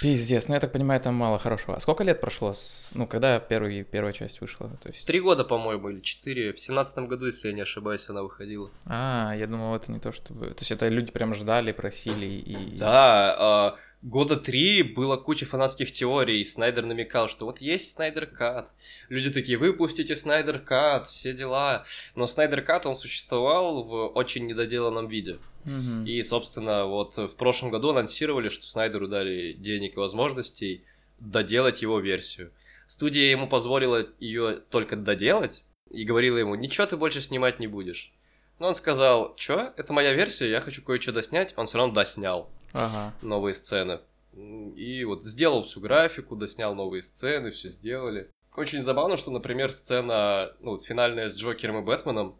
Пиздец, 0.00 0.48
ну 0.48 0.54
я 0.54 0.60
так 0.60 0.72
понимаю, 0.72 1.00
там 1.00 1.14
мало 1.14 1.38
хорошего. 1.38 1.76
А 1.76 1.80
сколько 1.80 2.04
лет 2.04 2.20
прошло, 2.20 2.52
с... 2.52 2.90
ну 2.94 3.06
когда 3.06 3.40
первый, 3.40 3.82
первая 3.82 4.12
часть 4.12 4.40
вышла? 4.40 4.68
То 4.82 4.90
есть... 4.90 5.06
Три 5.06 5.20
года, 5.20 5.44
по-моему, 5.44 5.88
или 5.88 6.00
четыре. 6.00 6.52
В 6.52 6.60
семнадцатом 6.60 7.08
году, 7.08 7.26
если 7.26 7.48
я 7.48 7.54
не 7.54 7.62
ошибаюсь, 7.62 8.08
она 8.08 8.22
выходила. 8.22 8.70
А, 8.86 9.34
я 9.36 9.46
думал, 9.46 9.74
это 9.74 9.90
не 9.90 9.98
то, 9.98 10.12
чтобы... 10.12 10.48
То 10.48 10.60
есть 10.60 10.70
это 10.70 10.88
люди 10.88 11.10
прям 11.10 11.34
ждали, 11.34 11.72
просили 11.72 12.26
и... 12.26 12.76
Да, 12.76 13.34
а 13.38 13.76
года 14.04 14.36
три 14.36 14.82
было 14.82 15.16
куча 15.16 15.46
фанатских 15.46 15.90
теорий, 15.90 16.40
и 16.40 16.44
Снайдер 16.44 16.84
намекал, 16.84 17.26
что 17.26 17.46
вот 17.46 17.60
есть 17.60 17.94
Снайдер 17.94 18.26
Кат. 18.26 18.70
Люди 19.08 19.30
такие, 19.30 19.58
выпустите 19.58 20.14
Снайдер 20.14 20.58
Кат, 20.60 21.08
все 21.08 21.32
дела. 21.32 21.84
Но 22.14 22.26
Снайдер 22.26 22.62
Кат, 22.62 22.86
он 22.86 22.96
существовал 22.96 23.82
в 23.82 24.08
очень 24.08 24.46
недоделанном 24.46 25.08
виде. 25.08 25.38
Mm-hmm. 25.64 26.06
И, 26.06 26.22
собственно, 26.22 26.84
вот 26.84 27.16
в 27.16 27.34
прошлом 27.36 27.70
году 27.70 27.90
анонсировали, 27.90 28.48
что 28.48 28.66
Снайдеру 28.66 29.08
дали 29.08 29.54
денег 29.54 29.94
и 29.94 30.00
возможностей 30.00 30.84
доделать 31.18 31.80
его 31.80 31.98
версию. 31.98 32.52
Студия 32.86 33.30
ему 33.30 33.48
позволила 33.48 34.06
ее 34.20 34.60
только 34.68 34.96
доделать 34.96 35.64
и 35.90 36.04
говорила 36.04 36.36
ему, 36.36 36.54
ничего 36.54 36.86
ты 36.86 36.98
больше 36.98 37.22
снимать 37.22 37.58
не 37.58 37.66
будешь. 37.66 38.12
Но 38.58 38.68
он 38.68 38.74
сказал, 38.74 39.34
что, 39.38 39.72
это 39.78 39.94
моя 39.94 40.12
версия, 40.12 40.50
я 40.50 40.60
хочу 40.60 40.82
кое-что 40.82 41.12
доснять. 41.12 41.54
Он 41.56 41.66
все 41.66 41.78
равно 41.78 41.94
доснял 41.94 42.50
ага. 42.74 43.14
новые 43.22 43.54
сцены. 43.54 44.00
И 44.34 45.04
вот 45.04 45.24
сделал 45.24 45.62
всю 45.62 45.80
графику, 45.80 46.36
доснял 46.36 46.74
новые 46.74 47.02
сцены, 47.02 47.52
все 47.52 47.68
сделали. 47.68 48.30
Очень 48.56 48.82
забавно, 48.82 49.16
что, 49.16 49.30
например, 49.30 49.70
сцена, 49.70 50.52
ну, 50.60 50.72
вот 50.72 50.84
финальная 50.84 51.28
с 51.28 51.36
Джокером 51.36 51.78
и 51.78 51.82
Бэтменом 51.82 52.36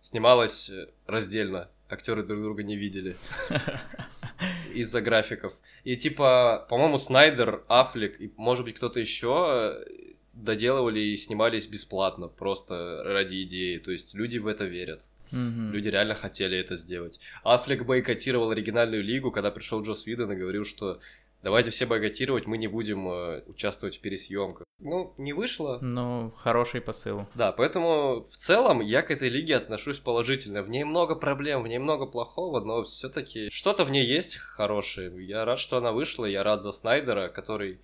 снималась 0.00 0.70
э, 0.70 0.88
раздельно. 1.06 1.70
Актеры 1.88 2.22
друг 2.22 2.40
друга 2.40 2.62
не 2.62 2.76
видели. 2.76 3.16
Из-за 4.74 5.00
графиков. 5.00 5.54
И 5.82 5.96
типа, 5.96 6.66
по-моему, 6.68 6.98
Снайдер, 6.98 7.64
Аффлек 7.68 8.20
и, 8.20 8.32
может 8.36 8.64
быть, 8.64 8.76
кто-то 8.76 9.00
еще 9.00 9.76
э, 9.82 10.14
доделывали 10.32 11.00
и 11.00 11.16
снимались 11.16 11.66
бесплатно, 11.66 12.28
просто 12.28 13.02
ради 13.04 13.42
идеи. 13.42 13.78
То 13.78 13.90
есть 13.90 14.14
люди 14.14 14.38
в 14.38 14.46
это 14.46 14.64
верят. 14.64 15.02
Mm-hmm. 15.32 15.70
Люди 15.70 15.88
реально 15.88 16.14
хотели 16.14 16.58
это 16.58 16.76
сделать. 16.76 17.20
Аффлек 17.42 17.84
бойкотировал 17.84 18.50
оригинальную 18.50 19.02
лигу, 19.02 19.30
когда 19.30 19.50
пришел 19.50 19.82
Джос 19.82 20.06
Виден 20.06 20.30
и 20.32 20.36
говорил, 20.36 20.64
что 20.64 20.98
давайте 21.42 21.70
все 21.70 21.86
бойкотировать, 21.86 22.46
мы 22.46 22.58
не 22.58 22.68
будем 22.68 23.08
э, 23.08 23.42
участвовать 23.46 23.98
в 23.98 24.00
пересъемках. 24.00 24.64
Ну, 24.78 25.14
не 25.18 25.32
вышло. 25.32 25.78
Ну, 25.80 26.32
хороший 26.36 26.80
посыл. 26.80 27.26
Да, 27.34 27.52
поэтому 27.52 28.22
в 28.22 28.36
целом 28.36 28.80
я 28.80 29.02
к 29.02 29.10
этой 29.10 29.28
лиге 29.28 29.56
отношусь 29.56 29.98
положительно. 29.98 30.62
В 30.62 30.70
ней 30.70 30.84
много 30.84 31.14
проблем, 31.14 31.62
в 31.62 31.68
ней 31.68 31.78
много 31.78 32.06
плохого, 32.06 32.60
но 32.60 32.82
все-таки 32.84 33.50
что-то 33.50 33.84
в 33.84 33.90
ней 33.90 34.06
есть 34.06 34.36
хорошее. 34.36 35.12
Я 35.26 35.44
рад, 35.44 35.58
что 35.58 35.76
она 35.76 35.92
вышла, 35.92 36.24
я 36.24 36.42
рад 36.42 36.62
за 36.62 36.72
Снайдера, 36.72 37.28
который 37.28 37.80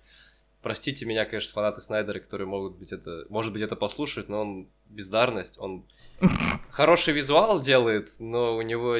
Простите 0.67 1.05
меня, 1.05 1.23
конечно, 1.25 1.53
фанаты 1.53 1.81
Снайдера, 1.81 2.19
которые 2.19 2.47
могут 2.47 2.77
быть 2.77 2.91
это, 2.91 3.25
может 3.29 3.53
быть, 3.53 3.61
это 3.61 3.75
послушают, 3.75 4.27
но 4.27 4.41
он 4.41 4.67
бездарность, 4.89 5.57
он 5.57 5.83
хороший 6.69 7.13
визуал 7.13 7.59
делает, 7.59 8.11
но 8.19 8.55
у 8.55 8.61
него 8.61 8.97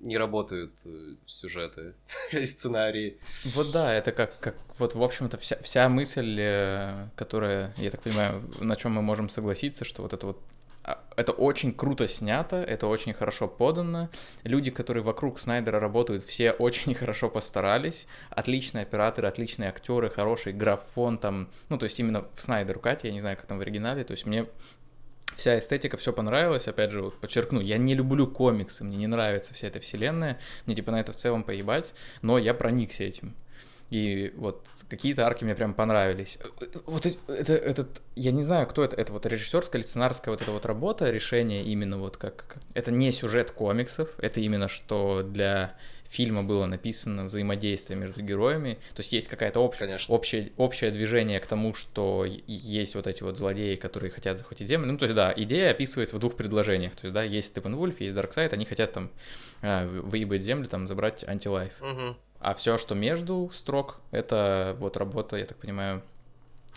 не 0.00 0.18
работают 0.18 0.72
э, 0.84 1.14
сюжеты 1.26 1.94
и 2.32 2.44
сценарии. 2.44 3.18
Вот 3.54 3.72
да, 3.72 3.94
это 3.94 4.12
как, 4.12 4.38
как 4.38 4.56
вот, 4.78 4.94
в 4.94 5.02
общем-то, 5.02 5.38
вся, 5.38 5.56
вся 5.62 5.88
мысль, 5.88 6.36
э, 6.38 7.08
которая, 7.16 7.72
я 7.78 7.90
так 7.90 8.02
понимаю, 8.02 8.42
на 8.60 8.76
чем 8.76 8.92
мы 8.92 9.02
можем 9.02 9.28
согласиться, 9.28 9.84
что 9.84 10.02
вот 10.02 10.12
это 10.12 10.26
вот 10.26 10.40
а, 10.86 11.02
это 11.16 11.32
очень 11.32 11.74
круто 11.74 12.06
снято, 12.06 12.56
это 12.56 12.86
очень 12.86 13.12
хорошо 13.12 13.48
подано. 13.48 14.08
Люди, 14.44 14.70
которые 14.70 15.02
вокруг 15.02 15.40
Снайдера 15.40 15.80
работают, 15.80 16.24
все 16.24 16.52
очень 16.58 16.94
хорошо 16.94 17.28
постарались. 17.28 18.06
Отличные 18.30 18.82
операторы, 18.82 19.26
отличные 19.26 19.70
актеры, 19.70 20.10
хороший 20.10 20.52
графон 20.52 21.18
там. 21.18 21.48
Ну, 21.68 21.78
то 21.78 21.84
есть 21.84 21.98
именно 21.98 22.28
в 22.34 22.40
Снайдеру 22.40 22.78
Кате, 22.78 23.08
я 23.08 23.14
не 23.14 23.20
знаю, 23.20 23.36
как 23.36 23.46
там 23.46 23.58
в 23.58 23.62
оригинале. 23.62 24.04
То 24.04 24.12
есть 24.12 24.26
мне 24.26 24.46
вся 25.36 25.58
эстетика, 25.58 25.96
все 25.96 26.12
понравилось. 26.12 26.68
Опять 26.68 26.90
же, 26.90 27.02
вот 27.02 27.18
подчеркну, 27.18 27.60
я 27.60 27.78
не 27.78 27.94
люблю 27.94 28.26
комиксы, 28.26 28.84
мне 28.84 28.96
не 28.96 29.06
нравится 29.06 29.54
вся 29.54 29.68
эта 29.68 29.80
вселенная. 29.80 30.38
Мне 30.66 30.76
типа 30.76 30.92
на 30.92 31.00
это 31.00 31.12
в 31.12 31.16
целом 31.16 31.42
поебать, 31.44 31.94
но 32.22 32.38
я 32.38 32.54
проникся 32.54 33.04
этим. 33.04 33.34
И 33.90 34.32
вот 34.36 34.66
какие-то 34.88 35.26
арки 35.26 35.44
мне 35.44 35.54
прям 35.54 35.72
понравились. 35.72 36.38
Вот 36.86 37.06
это, 37.06 37.54
этот, 37.54 38.02
я 38.16 38.32
не 38.32 38.42
знаю, 38.42 38.66
кто 38.66 38.82
это, 38.82 38.96
это 38.96 39.12
вот 39.12 39.26
режиссерская 39.26 39.80
или 39.80 39.86
сценарская 39.86 40.32
вот 40.32 40.42
эта 40.42 40.50
вот 40.50 40.66
работа, 40.66 41.08
решение 41.10 41.62
именно 41.62 41.96
вот 41.98 42.16
как, 42.16 42.56
это 42.74 42.90
не 42.90 43.12
сюжет 43.12 43.52
комиксов, 43.52 44.10
это 44.18 44.40
именно 44.40 44.66
что 44.66 45.22
для 45.22 45.76
фильма 46.08 46.42
было 46.42 46.66
написано 46.66 47.24
взаимодействие 47.24 47.98
между 47.98 48.22
героями, 48.22 48.78
то 48.94 49.00
есть 49.00 49.12
есть 49.12 49.28
какая-то 49.28 49.64
об... 49.64 49.74
общее, 50.08 50.52
общее 50.56 50.90
движение 50.90 51.40
к 51.40 51.46
тому, 51.46 51.74
что 51.74 52.26
есть 52.46 52.94
вот 52.94 53.06
эти 53.06 53.22
вот 53.22 53.38
злодеи, 53.38 53.76
которые 53.76 54.10
хотят 54.10 54.38
захватить 54.38 54.68
Землю, 54.68 54.92
ну 54.92 54.98
то 54.98 55.04
есть 55.04 55.14
да, 55.14 55.32
идея 55.36 55.70
описывается 55.70 56.16
в 56.16 56.18
двух 56.18 56.36
предложениях, 56.36 56.96
то 56.96 57.06
есть 57.06 57.14
да, 57.14 57.22
есть 57.22 57.48
Степен 57.48 57.76
Вульф, 57.76 58.00
есть 58.00 58.14
Дарксайд, 58.14 58.52
они 58.52 58.64
хотят 58.64 58.92
там 58.92 59.10
э, 59.62 59.86
выебать 59.86 60.42
Землю, 60.42 60.68
там 60.68 60.88
забрать 60.88 61.24
anti-life. 61.24 61.80
Угу. 61.80 62.16
А 62.40 62.54
все, 62.54 62.78
что 62.78 62.94
между 62.94 63.50
строк, 63.52 64.00
это 64.10 64.76
вот 64.78 64.96
работа, 64.96 65.36
я 65.36 65.46
так 65.46 65.58
понимаю, 65.58 66.02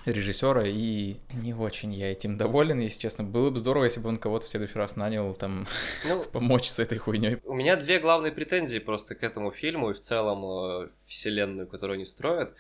режиссера, 0.06 0.64
и 0.66 1.16
не 1.34 1.54
очень 1.54 1.94
я 1.94 2.12
этим 2.12 2.38
доволен, 2.38 2.80
если 2.80 3.00
честно. 3.00 3.24
Было 3.24 3.50
бы 3.50 3.60
здорово, 3.60 3.86
если 3.86 4.00
бы 4.00 4.10
он 4.10 4.18
кого-то 4.18 4.46
в 4.46 4.50
следующий 4.50 4.78
раз 4.78 4.96
нанял 4.96 5.34
там 5.36 5.68
ну, 6.08 6.24
помочь 6.32 6.68
с 6.68 6.80
этой 6.80 6.98
хуйней. 6.98 7.38
У 7.46 7.54
меня 7.54 7.76
две 7.76 8.00
главные 8.00 8.32
претензии 8.32 8.80
просто 8.80 9.16
к 9.16 9.24
этому 9.24 9.52
фильму 9.52 9.92
и 9.92 9.94
в 9.94 10.02
целом 10.02 10.46
э, 10.46 10.90
вселенную, 11.08 11.68
которую 11.68 11.96
они 11.96 12.06
строят. 12.06 12.56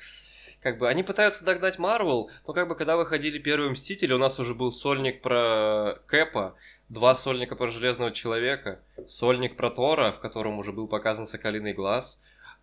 Как 0.62 0.78
бы 0.78 0.89
они 0.89 1.04
пытаются 1.04 1.45
догнать 1.45 1.80
Марвел, 1.80 2.30
но 2.45 2.54
как 2.54 2.67
бы 2.67 2.75
когда 2.75 2.97
выходили 2.97 3.39
первые 3.39 3.71
Мстители, 3.71 4.13
у 4.13 4.17
нас 4.17 4.39
уже 4.39 4.54
был 4.54 4.73
сольник 4.73 5.21
про 5.21 5.99
Кэпа, 6.06 6.56
два 6.89 7.15
сольника 7.15 7.56
про 7.56 7.67
Железного 7.67 8.12
Человека, 8.12 8.82
сольник 9.08 9.56
про 9.56 9.69
Тора, 9.69 10.12
в 10.12 10.19
котором 10.19 10.60
уже 10.60 10.73
был 10.73 10.88
показан 10.88 11.25
Соколиный 11.25 11.73
Глаз, 11.73 12.19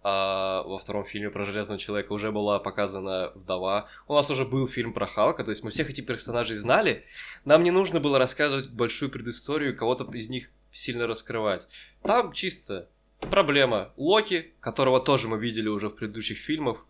а 0.08 0.62
во 0.62 0.78
втором 0.78 1.02
фильме 1.02 1.30
про 1.30 1.44
Железного 1.44 1.80
Человека 1.80 2.12
уже 2.12 2.30
была 2.30 2.60
показана 2.60 3.32
вдова. 3.34 3.88
У 4.06 4.14
нас 4.14 4.30
уже 4.30 4.44
был 4.44 4.68
фильм 4.68 4.92
про 4.92 5.08
Халка, 5.08 5.42
то 5.42 5.50
есть 5.50 5.64
мы 5.64 5.70
всех 5.70 5.90
этих 5.90 6.06
персонажей 6.06 6.54
знали. 6.54 7.04
Нам 7.44 7.64
не 7.64 7.72
нужно 7.72 7.98
было 7.98 8.16
рассказывать 8.16 8.70
большую 8.70 9.10
предысторию, 9.10 9.76
кого-то 9.76 10.04
из 10.12 10.28
них 10.28 10.50
сильно 10.70 11.08
раскрывать. 11.08 11.66
Там 12.04 12.30
чисто 12.32 12.88
проблема. 13.18 13.90
Локи, 13.96 14.52
которого 14.60 15.00
тоже 15.00 15.26
мы 15.26 15.40
видели 15.40 15.66
уже 15.66 15.88
в 15.88 15.96
предыдущих 15.96 16.38
фильмах, 16.38 16.86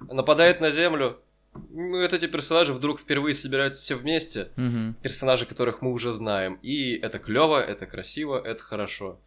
нападает 0.00 0.60
на 0.60 0.68
Землю, 0.70 1.20
ну, 1.70 2.02
вот 2.02 2.12
эти 2.12 2.26
персонажи 2.26 2.74
вдруг 2.74 3.00
впервые 3.00 3.32
собираются 3.32 3.80
все 3.80 3.94
вместе, 3.94 4.52
Мгм. 4.56 4.94
персонажи, 5.02 5.46
которых 5.46 5.80
мы 5.80 5.90
уже 5.90 6.12
знаем, 6.12 6.58
и 6.60 6.92
это 6.98 7.18
клево, 7.18 7.62
это 7.62 7.86
красиво, 7.86 8.38
это 8.38 8.62
хорошо. 8.62 9.18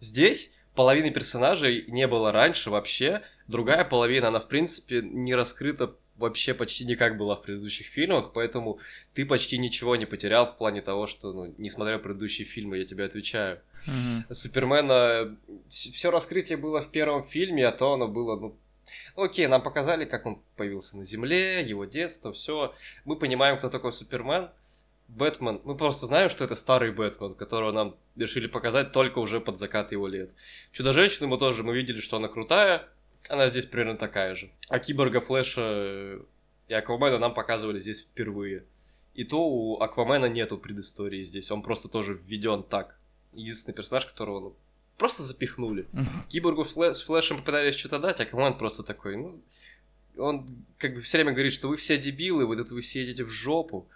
Здесь 0.00 0.52
половины 0.74 1.10
персонажей 1.10 1.84
не 1.88 2.06
было 2.06 2.32
раньше 2.32 2.70
вообще, 2.70 3.22
другая 3.48 3.84
половина, 3.84 4.28
она 4.28 4.40
в 4.40 4.48
принципе 4.48 5.02
не 5.02 5.34
раскрыта 5.34 5.94
вообще 6.16 6.54
почти 6.54 6.84
никак 6.84 7.16
была 7.16 7.34
в 7.34 7.42
предыдущих 7.42 7.86
фильмах, 7.86 8.32
поэтому 8.32 8.78
ты 9.14 9.26
почти 9.26 9.58
ничего 9.58 9.96
не 9.96 10.06
потерял 10.06 10.46
в 10.46 10.56
плане 10.56 10.80
того, 10.80 11.06
что, 11.06 11.32
ну, 11.32 11.54
несмотря 11.58 11.94
на 11.94 11.98
предыдущие 11.98 12.46
фильмы, 12.46 12.78
я 12.78 12.84
тебе 12.84 13.04
отвечаю. 13.04 13.60
Мгм. 13.86 14.32
Супермена, 14.32 15.36
все 15.68 16.10
раскрытие 16.10 16.56
было 16.56 16.80
в 16.80 16.90
первом 16.90 17.24
фильме, 17.24 17.66
а 17.66 17.72
то 17.72 17.94
оно 17.94 18.06
было, 18.06 18.38
ну, 18.38 18.56
ну, 19.16 19.24
окей, 19.24 19.46
нам 19.46 19.62
показали, 19.62 20.04
как 20.04 20.26
он 20.26 20.40
появился 20.56 20.96
на 20.96 21.04
Земле, 21.04 21.62
его 21.62 21.84
детство, 21.84 22.32
все. 22.32 22.74
Мы 23.04 23.16
понимаем, 23.16 23.58
кто 23.58 23.68
такой 23.68 23.92
Супермен. 23.92 24.50
Бэтмен, 25.14 25.60
мы 25.64 25.76
просто 25.76 26.06
знаем, 26.06 26.28
что 26.28 26.44
это 26.44 26.56
старый 26.56 26.90
Бэтмен, 26.90 27.34
которого 27.34 27.70
нам 27.70 27.96
решили 28.16 28.48
показать 28.48 28.92
только 28.92 29.20
уже 29.20 29.40
под 29.40 29.60
закат 29.60 29.92
его 29.92 30.08
лет. 30.08 30.30
Чудо-женщину 30.72 31.28
мы 31.28 31.38
тоже, 31.38 31.62
мы 31.62 31.74
видели, 31.74 32.00
что 32.00 32.16
она 32.16 32.28
крутая, 32.28 32.88
она 33.28 33.48
здесь 33.48 33.66
примерно 33.66 33.96
такая 33.96 34.34
же. 34.34 34.50
А 34.68 34.78
Киборга, 34.80 35.20
Флэша 35.20 36.20
и 36.66 36.74
Аквамена 36.74 37.18
нам 37.18 37.32
показывали 37.32 37.78
здесь 37.78 38.02
впервые. 38.02 38.64
И 39.14 39.22
то 39.22 39.48
у 39.48 39.80
Аквамена 39.80 40.26
нету 40.26 40.58
предыстории 40.58 41.22
здесь, 41.22 41.50
он 41.52 41.62
просто 41.62 41.88
тоже 41.88 42.18
введен 42.20 42.64
так. 42.64 42.98
Единственный 43.32 43.74
персонаж, 43.74 44.06
которого 44.06 44.40
ну, 44.40 44.56
просто 44.98 45.22
запихнули. 45.22 45.86
Киборгу 46.28 46.62
Флэ- 46.62 46.94
с 46.94 47.02
Флэшем 47.02 47.38
попытались 47.38 47.76
что-то 47.76 48.00
дать, 48.00 48.18
а 48.20 48.24
Аквамен 48.24 48.58
просто 48.58 48.82
такой, 48.82 49.16
ну... 49.16 49.40
Он 50.16 50.46
как 50.78 50.94
бы 50.94 51.00
все 51.00 51.18
время 51.18 51.32
говорит, 51.32 51.52
что 51.52 51.66
вы 51.66 51.76
все 51.76 51.98
дебилы, 51.98 52.46
вы 52.46 52.56
тут 52.56 52.70
вы 52.70 52.82
все 52.82 53.02
идете 53.02 53.24
в 53.24 53.30
жопу. 53.30 53.88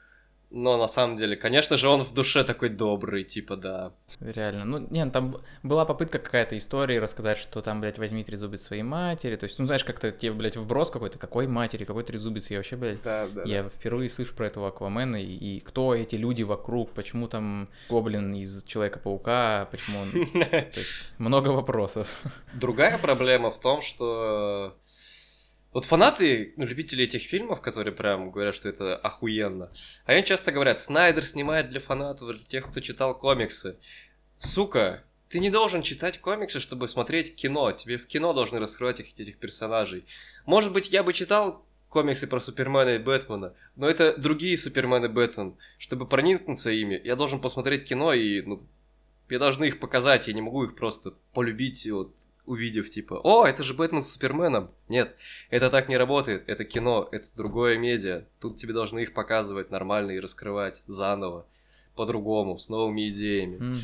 Но 0.51 0.79
на 0.79 0.87
самом 0.87 1.17
деле, 1.17 1.37
конечно 1.37 1.77
же, 1.77 1.89
он 1.89 2.03
в 2.03 2.15
душе 2.15 2.43
такой 2.43 2.71
добрый, 2.71 3.25
типа, 3.25 3.57
да. 3.57 3.93
Реально. 4.21 4.65
Ну, 4.65 4.79
не, 4.91 5.05
ну, 5.05 5.11
там 5.11 5.37
была 5.63 5.85
попытка 5.85 6.19
какая-то 6.19 6.57
истории 6.57 6.97
рассказать, 6.97 7.37
что 7.37 7.61
там, 7.61 7.83
блядь, 7.83 7.99
возьми 7.99 8.25
трезубец 8.25 8.63
своей 8.63 8.83
матери. 8.83 9.37
То 9.37 9.45
есть, 9.45 9.59
ну, 9.59 9.67
знаешь, 9.67 9.85
как-то 9.85 10.11
тебе, 10.11 10.33
блядь, 10.33 10.57
вброс 10.57 10.91
какой-то, 10.91 11.19
какой 11.19 11.47
матери, 11.49 11.85
какой 11.85 12.03
трезубец. 12.03 12.51
Я 12.51 12.59
вообще, 12.59 12.77
блядь, 12.77 13.03
Да, 13.03 13.27
да. 13.29 13.43
я 13.45 13.69
впервые 13.69 14.09
слышу 14.09 14.35
про 14.35 14.47
этого 14.47 14.69
Аквамена, 14.69 15.17
и, 15.17 15.27
и 15.57 15.61
кто 15.61 15.95
эти 15.95 16.15
люди 16.15 16.43
вокруг, 16.43 16.93
почему 16.93 17.29
там 17.29 17.69
Гоблин 17.91 18.35
из 18.35 18.63
Человека-паука, 18.65 19.69
почему 19.71 20.01
он... 20.01 20.09
Много 21.19 21.49
вопросов. 21.49 22.23
Другая 22.55 22.97
проблема 22.97 23.51
в 23.51 23.59
том, 23.59 23.83
что 23.83 24.75
вот 25.73 25.85
фанаты, 25.85 26.55
ну, 26.57 26.65
любители 26.65 27.05
этих 27.05 27.23
фильмов, 27.23 27.61
которые 27.61 27.95
прям 27.95 28.31
говорят, 28.31 28.55
что 28.55 28.69
это 28.69 28.97
охуенно, 28.97 29.71
они 30.05 30.25
часто 30.25 30.51
говорят, 30.51 30.81
Снайдер 30.81 31.25
снимает 31.25 31.71
для 31.71 31.81
фанатов, 31.81 32.29
для 32.29 32.45
тех, 32.45 32.71
кто 32.71 32.81
читал 32.81 33.19
комиксы. 33.19 33.77
Сука, 34.39 35.05
ты 35.29 35.41
не 35.41 35.51
должен 35.51 35.83
читать 35.83 36.21
комиксы, 36.21 36.59
чтобы 36.59 36.89
смотреть 36.89 37.35
кино. 37.35 37.73
Тебе 37.73 37.99
в 37.99 38.07
кино 38.07 38.33
должны 38.33 38.59
раскрывать 38.59 39.01
этих, 39.01 39.19
этих 39.19 39.37
персонажей. 39.37 40.07
Может 40.47 40.73
быть, 40.73 40.91
я 40.91 41.03
бы 41.03 41.13
читал 41.13 41.65
комиксы 41.89 42.27
про 42.27 42.41
Супермена 42.41 42.97
и 42.97 42.99
Бэтмена, 42.99 43.55
но 43.77 43.89
это 43.89 44.17
другие 44.17 44.57
Супермен 44.57 45.05
и 45.05 45.09
Бэтмен. 45.09 45.57
Чтобы 45.79 46.07
проникнуться 46.07 46.71
ими, 46.71 47.01
я 47.05 47.17
должен 47.17 47.41
посмотреть 47.41 47.85
кино 47.85 48.13
и, 48.13 48.43
ну, 48.43 48.63
я 49.29 49.39
должны 49.39 49.67
их 49.67 49.81
показать, 49.81 50.29
я 50.29 50.35
не 50.35 50.41
могу 50.41 50.65
их 50.65 50.77
просто 50.77 51.13
полюбить, 51.35 51.87
вот, 51.91 52.15
увидев, 52.49 52.91
типа, 52.91 53.21
о, 53.23 53.47
это 53.47 53.63
же 53.63 53.75
Бэтмен 53.75 54.03
с 54.03 54.13
Суперменом. 54.13 54.71
Нет, 54.89 55.15
это 55.51 55.71
так 55.71 55.89
не 55.89 55.97
работает, 55.97 56.45
это 56.47 56.65
кино, 56.65 57.09
это 57.13 57.27
другое 57.37 57.79
медиа. 57.79 58.25
Тут 58.41 58.57
тебе 58.57 58.73
должны 58.73 59.01
их 59.01 59.13
показывать 59.13 59.71
нормально 59.71 60.13
и 60.13 60.21
раскрывать 60.21 60.83
заново, 60.87 61.47
по-другому, 61.95 62.59
с 62.59 62.69
новыми 62.69 63.09
идеями. 63.09 63.57
Мгм. 63.57 63.77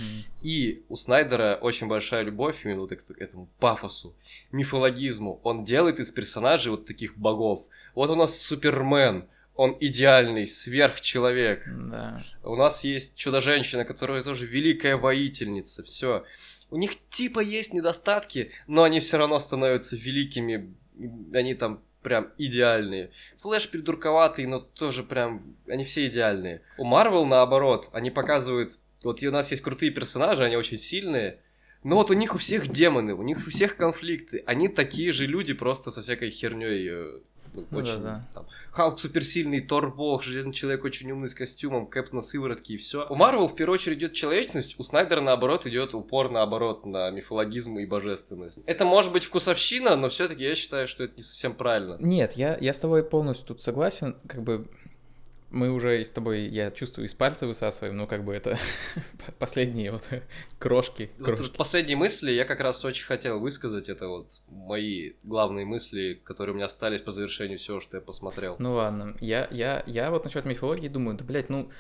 И 0.43 0.85
у 0.89 0.97
Снайдера 0.97 1.59
очень 1.61 1.89
большая 1.89 2.23
любовь 2.23 2.65
именно 2.65 2.81
вот 2.81 2.91
к 2.91 3.11
этому 3.19 3.49
пафосу, 3.59 4.15
мифологизму. 4.53 5.41
Он 5.43 5.65
делает 5.65 6.01
из 6.01 6.13
персонажей 6.13 6.71
вот 6.71 6.87
таких 6.87 7.19
богов. 7.19 7.67
Вот 7.95 8.11
у 8.11 8.15
нас 8.15 8.39
Супермен, 8.39 9.25
он 9.57 9.77
идеальный, 9.81 10.47
сверхчеловек. 10.47 11.65
Да. 11.67 12.21
У 12.43 12.57
нас 12.57 12.85
есть 12.85 13.15
Чудо-женщина, 13.17 13.85
которая 13.85 14.23
тоже 14.23 14.47
великая 14.47 14.97
воительница. 14.97 15.83
Все. 15.83 16.25
У 16.75 16.77
них 16.77 16.97
типа 17.09 17.39
есть 17.39 17.73
недостатки, 17.73 18.51
но 18.67 18.83
они 18.83 18.99
все 18.99 19.17
равно 19.17 19.39
становятся 19.39 19.95
великими. 19.95 20.75
Они 21.33 21.55
там 21.55 21.85
прям 22.03 22.33
идеальные. 22.37 23.13
Флэш 23.39 23.71
придурковатый, 23.71 24.47
но 24.47 24.59
тоже 24.59 25.05
прям... 25.05 25.55
Они 25.69 25.85
все 25.85 26.09
идеальные. 26.09 26.63
У 26.77 26.83
Марвел 26.83 27.27
наоборот, 27.27 27.91
они 27.93 28.11
показывают... 28.11 28.81
Вот 29.05 29.23
у 29.23 29.31
нас 29.31 29.53
есть 29.53 29.63
крутые 29.63 29.93
персонажи, 29.93 30.43
они 30.43 30.57
очень 30.57 30.77
сильные, 30.77 31.39
но 31.85 31.95
вот 31.95 32.11
у 32.11 32.15
них 32.15 32.35
у 32.35 32.39
всех 32.39 32.67
демоны, 32.67 33.15
у 33.15 33.23
них 33.23 33.47
у 33.47 33.51
всех 33.51 33.77
конфликты. 33.77 34.43
Они 34.45 34.67
такие 34.67 35.13
же 35.13 35.27
люди, 35.27 35.53
просто 35.53 35.93
со 35.93 36.03
всякой 36.03 36.31
херней. 36.31 37.23
Ну, 37.55 37.67
Ну 37.71 37.79
очень, 37.79 38.03
да-да. 38.03 38.29
там, 38.35 38.47
Халк 38.71 39.01
суперсильный, 39.01 39.61
Тор 39.61 39.95
бог, 39.95 40.23
Железный 40.23 40.53
человек 40.53 40.85
очень 40.85 41.11
умный 41.11 41.29
с 41.29 41.35
костюмом, 41.35 41.87
Кэп 41.87 42.13
на 42.13 42.21
сыворотке 42.21 42.75
и 42.75 42.77
все. 42.77 43.07
У 43.09 43.15
Марвел 43.15 43.47
в 43.47 43.55
первую 43.55 43.75
очередь 43.75 43.99
идет 43.99 44.13
человечность, 44.13 44.79
у 44.79 44.83
Снайдера 44.83 45.21
наоборот 45.21 45.67
идет 45.67 45.95
упор 45.95 46.31
наоборот 46.31 46.85
на 46.85 47.11
мифологизм 47.11 47.79
и 47.79 47.87
божественность. 47.87 48.59
Это 48.69 48.85
может 48.85 49.13
быть 49.13 49.25
вкусовщина, 49.25 49.97
но 49.97 50.09
все-таки 50.09 50.43
я 50.43 50.55
считаю, 50.55 50.87
что 50.87 51.05
это 51.05 51.15
не 51.17 51.23
совсем 51.23 51.55
правильно. 51.55 51.97
Нет, 52.01 52.33
я, 52.35 52.57
я 52.61 52.73
с 52.73 52.79
тобой 52.79 53.05
полностью 53.05 53.47
тут 53.47 53.63
согласен. 53.63 54.17
Как 54.27 54.43
бы 54.43 54.67
мы 55.55 55.71
уже 55.71 56.01
и 56.01 56.05
с 56.05 56.11
тобой, 56.11 56.43
я 56.49 56.71
чувствую, 56.71 57.07
из 57.07 57.15
пальца 57.15 57.47
высасываем, 57.47 57.97
но 57.97 58.07
как 58.07 58.25
бы 58.25 58.35
это 58.35 58.59
последние 59.39 59.93
вот 59.93 60.09
крошки, 60.59 61.11
Вот 61.19 61.25
крошки. 61.27 61.45
в 61.45 61.57
последние 61.57 61.97
мысли 61.97 62.31
я 62.33 62.45
как 62.45 62.61
раз 62.61 62.85
очень 62.85 63.07
хотел 63.07 63.41
высказать. 63.41 63.89
Это 63.89 64.09
вот 64.09 64.41
мои 64.49 65.13
главные 65.23 65.65
мысли, 65.65 66.21
которые 66.25 66.53
у 66.53 66.57
меня 66.57 66.67
остались 66.67 67.01
по 67.01 67.11
завершению 67.11 67.59
всего, 67.59 67.81
что 67.81 67.97
я 67.97 68.01
посмотрел. 68.01 68.57
Ну 68.59 68.75
ладно, 68.75 69.17
я, 69.21 69.49
я, 69.51 69.83
я 69.87 70.11
вот 70.11 70.25
насчет 70.25 70.45
мифологии 70.45 70.89
думаю, 70.89 71.17
да, 71.17 71.25
блядь, 71.25 71.49
ну, 71.49 71.71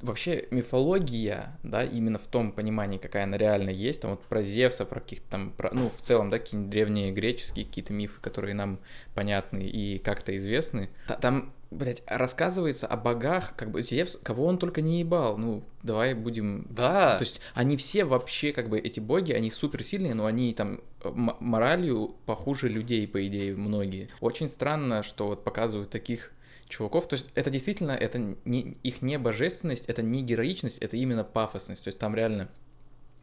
вообще 0.00 0.46
мифология, 0.50 1.58
да, 1.62 1.84
именно 1.84 2.18
в 2.18 2.26
том 2.26 2.52
понимании, 2.52 2.98
какая 2.98 3.24
она 3.24 3.36
реально 3.38 3.70
есть, 3.70 4.02
там 4.02 4.12
вот 4.12 4.22
про 4.24 4.42
Зевса, 4.42 4.84
про 4.84 5.00
каких-то 5.00 5.30
там, 5.30 5.52
про, 5.52 5.70
ну, 5.72 5.90
в 5.90 6.00
целом, 6.02 6.28
да, 6.30 6.38
какие-нибудь 6.38 6.70
древние 6.70 7.12
греческие 7.12 7.64
какие-то 7.64 7.92
мифы, 7.92 8.20
которые 8.20 8.54
нам 8.54 8.80
понятны 9.14 9.64
и 9.64 9.98
как-то 9.98 10.34
известны, 10.36 10.90
та- 11.06 11.16
там, 11.16 11.52
блядь, 11.72 12.02
рассказывается 12.06 12.86
о 12.86 12.96
богах, 12.96 13.54
как 13.56 13.70
бы 13.70 13.82
Зевс, 13.82 14.16
кого 14.22 14.46
он 14.46 14.58
только 14.58 14.80
не 14.80 15.00
ебал, 15.00 15.36
ну, 15.38 15.62
давай 15.82 16.14
будем 16.14 16.66
Да. 16.70 17.16
то 17.16 17.22
есть 17.22 17.40
они 17.54 17.76
все 17.76 18.04
вообще, 18.04 18.52
как 18.52 18.68
бы, 18.68 18.78
эти 18.78 19.00
боги, 19.00 19.32
они 19.32 19.50
суперсильные, 19.50 20.14
но 20.14 20.26
они 20.26 20.52
там 20.54 20.80
м- 21.02 21.36
моралью 21.40 22.14
похуже 22.26 22.68
людей, 22.68 23.06
по 23.08 23.26
идее, 23.26 23.56
многие. 23.56 24.08
Очень 24.20 24.48
странно, 24.48 25.02
что 25.02 25.26
вот 25.28 25.44
показывают 25.44 25.90
таких 25.90 26.32
чуваков. 26.68 27.08
То 27.08 27.14
есть 27.16 27.28
это 27.34 27.50
действительно, 27.50 27.92
это 27.92 28.18
не, 28.44 28.74
их 28.82 29.02
не 29.02 29.18
божественность, 29.18 29.84
это 29.86 30.02
не 30.02 30.22
героичность, 30.22 30.78
это 30.78 30.96
именно 30.96 31.24
пафосность. 31.24 31.84
То 31.84 31.88
есть 31.88 31.98
там 31.98 32.14
реально 32.14 32.48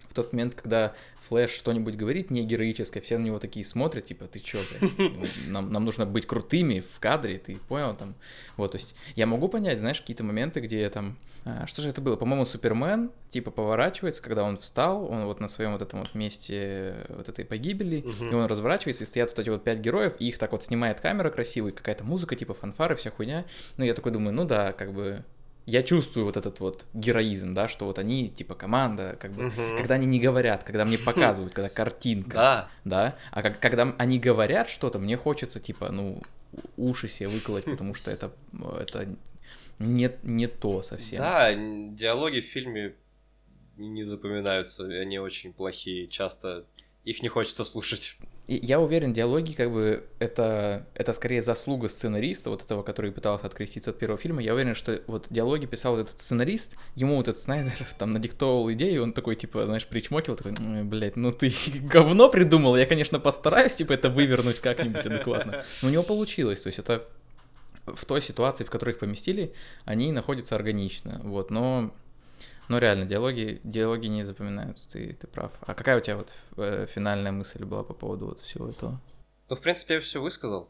в 0.10 0.14
тот 0.14 0.34
момент, 0.34 0.56
когда 0.56 0.94
Флэш 1.22 1.52
что-нибудь 1.52 1.96
говорит 1.96 2.32
не 2.32 2.44
героическое, 2.44 3.02
все 3.02 3.18
на 3.18 3.24
него 3.24 3.40
такие 3.40 3.66
смотрят, 3.66 4.06
типа, 4.06 4.26
ты 4.26 4.40
чё, 4.40 4.58
блядь, 4.80 5.32
нам, 5.48 5.72
нам 5.72 5.86
нужно 5.86 6.06
быть 6.06 6.26
крутыми 6.26 6.80
в 6.82 7.00
кадре, 7.00 7.38
ты 7.38 7.58
понял 7.68 7.96
там? 7.96 8.16
Вот, 8.58 8.72
то 8.72 8.78
есть 8.78 8.96
я 9.16 9.26
могу 9.28 9.48
понять, 9.48 9.80
знаешь, 9.80 10.02
какие-то 10.02 10.24
моменты, 10.24 10.60
где 10.62 10.90
там, 10.90 11.16
а, 11.46 11.68
что 11.68 11.82
же 11.82 11.90
это 11.90 12.02
было? 12.02 12.16
По-моему, 12.16 12.46
Супермен, 12.46 13.12
типа, 13.30 13.52
поворачивается, 13.52 14.22
когда 14.22 14.44
он 14.44 14.58
встал, 14.58 15.06
он 15.06 15.26
вот 15.26 15.40
на 15.40 15.48
своем 15.48 15.74
вот 15.74 15.82
этом 15.82 16.00
вот 16.00 16.14
месте 16.16 16.96
вот 17.10 17.30
этой 17.30 17.46
погибели, 17.46 18.04
Мгм. 18.06 18.30
и 18.30 18.34
он 18.34 18.46
разворачивается, 18.48 19.04
и 19.04 19.08
стоят 19.08 19.30
вот 19.30 19.40
эти 19.40 19.50
вот 19.50 19.64
пять 19.64 19.80
героев, 19.80 20.16
и 20.20 20.28
их 20.28 20.38
так 20.38 20.52
вот 20.52 20.64
снимает 20.64 21.00
камера 21.02 21.30
красивая, 21.30 21.72
какая-то 21.72 22.04
музыка, 22.04 22.36
типа 22.36 22.54
фанфары, 22.56 22.96
вся 22.96 23.12
хуйня. 23.12 23.46
Ну, 23.78 23.86
я 23.86 23.94
такой 23.94 24.12
думаю, 24.12 24.34
ну 24.34 24.44
да, 24.46 24.74
как 24.74 24.92
бы 24.94 25.24
я 25.70 25.84
чувствую 25.84 26.26
вот 26.26 26.36
этот 26.36 26.60
вот 26.60 26.86
героизм, 26.94 27.54
да, 27.54 27.68
что 27.68 27.86
вот 27.86 28.00
они, 28.00 28.28
типа, 28.28 28.56
команда, 28.56 29.16
как 29.20 29.32
бы, 29.32 29.44
Мгм. 29.44 29.78
когда 29.78 29.96
они 29.96 30.08
не 30.08 30.20
говорят, 30.20 30.64
когда 30.64 30.84
мне 30.84 30.98
показывают, 30.98 31.54
когда 31.54 31.70
картинка, 31.70 32.34
Да. 32.34 32.70
да, 32.86 33.16
а 33.32 33.42
как, 33.44 33.60
когда 33.60 33.94
они 33.98 34.20
говорят 34.20 34.70
что-то, 34.70 34.98
мне 35.00 35.16
хочется, 35.16 35.60
типа, 35.60 35.92
ну, 35.92 36.22
уши 36.76 37.08
себе 37.08 37.30
выколоть, 37.30 37.66
потому 37.66 37.94
что 37.94 38.10
это, 38.10 38.32
это 38.82 39.08
не, 39.78 40.12
не 40.24 40.48
то 40.48 40.82
совсем. 40.82 41.20
Да, 41.20 41.54
диалоги 41.54 42.40
в 42.42 42.46
фильме 42.46 42.96
не 43.78 44.04
запоминаются, 44.04 44.86
они 44.86 45.20
очень 45.20 45.54
плохие. 45.54 46.08
Часто 46.08 46.66
их 47.06 47.22
не 47.22 47.30
хочется 47.30 47.64
слушать. 47.64 48.18
Я 48.58 48.80
уверен, 48.80 49.14
диалоги, 49.14 49.54
как 49.54 49.72
бы, 49.72 50.06
это, 50.20 50.88
это 50.96 51.14
скорее 51.14 51.42
заслуга 51.42 51.88
сценариста, 51.88 52.50
вот 52.50 52.64
этого, 52.64 52.84
который 52.84 53.12
пытался 53.12 53.46
откреститься 53.46 53.92
от 53.92 54.00
первого 54.00 54.18
фильма. 54.18 54.42
Я 54.42 54.54
уверен, 54.54 54.76
что 54.76 55.02
вот 55.08 55.28
диалоги 55.30 55.66
писал 55.66 55.98
этот 56.00 56.20
сценарист, 56.20 56.76
ему 56.96 57.16
вот 57.16 57.28
этот 57.28 57.42
Снайдер 57.42 57.74
там 58.00 58.14
надиктовал 58.14 58.72
идею, 58.74 58.96
и 58.96 58.98
он 58.98 59.14
такой, 59.14 59.36
типа, 59.36 59.66
знаешь, 59.66 59.86
причмокил, 59.86 60.36
такой, 60.36 60.54
блядь, 60.84 61.16
ну 61.16 61.32
ты 61.32 61.54
говно 61.82 62.30
придумал, 62.30 62.76
я, 62.76 62.86
конечно, 62.86 63.20
постараюсь, 63.20 63.76
типа, 63.76 63.94
это 63.94 64.10
вывернуть 64.10 64.60
как-нибудь 64.60 65.06
адекватно. 65.06 65.64
Но 65.82 65.90
у 65.90 65.92
него 65.92 66.04
получилось, 66.04 66.62
то 66.62 66.68
есть 66.68 66.80
это 66.80 67.08
в 67.86 68.06
той 68.06 68.22
ситуации, 68.22 68.64
в 68.64 68.70
которой 68.70 68.92
их 68.92 69.00
поместили, 69.00 69.54
они 69.86 70.12
находятся 70.12 70.56
органично, 70.56 71.22
вот, 71.24 71.52
но 71.52 71.94
но 72.70 72.78
реально, 72.78 73.06
диалоги, 73.06 73.60
диалоги 73.64 74.06
не 74.06 74.24
запоминаются, 74.24 74.90
ты, 74.92 75.14
ты 75.14 75.26
прав. 75.28 75.52
А 75.62 75.74
какая 75.74 75.98
у 75.98 76.02
тебя 76.02 76.18
вот 76.18 76.32
э, 76.58 76.86
финальная 76.88 77.32
мысль 77.32 77.66
была 77.66 77.84
по 77.84 77.94
поводу 77.94 78.28
вот 78.28 78.42
всего 78.42 78.70
этого? 78.70 79.02
Ну, 79.50 79.56
в 79.56 79.62
принципе, 79.62 79.96
я 79.96 80.02
все 80.02 80.22
высказал. 80.22 80.70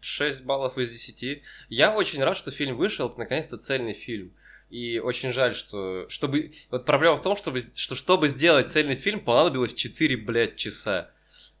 6 0.00 0.42
баллов 0.44 0.78
из 0.78 0.90
10. 0.90 1.42
Я 1.68 1.94
очень 1.94 2.24
рад, 2.24 2.36
что 2.36 2.50
фильм 2.50 2.76
вышел, 2.76 3.08
это 3.08 3.18
наконец-то 3.18 3.58
цельный 3.58 3.92
фильм. 3.92 4.32
И 4.70 4.98
очень 4.98 5.32
жаль, 5.32 5.54
что... 5.54 6.06
Чтобы... 6.08 6.54
Вот 6.70 6.86
проблема 6.86 7.16
в 7.16 7.22
том, 7.22 7.36
чтобы, 7.36 7.60
что 7.74 7.94
чтобы 7.94 8.28
сделать 8.28 8.70
цельный 8.70 8.96
фильм, 8.96 9.20
понадобилось 9.20 9.74
4, 9.74 10.16
блядь, 10.16 10.56
часа. 10.56 11.10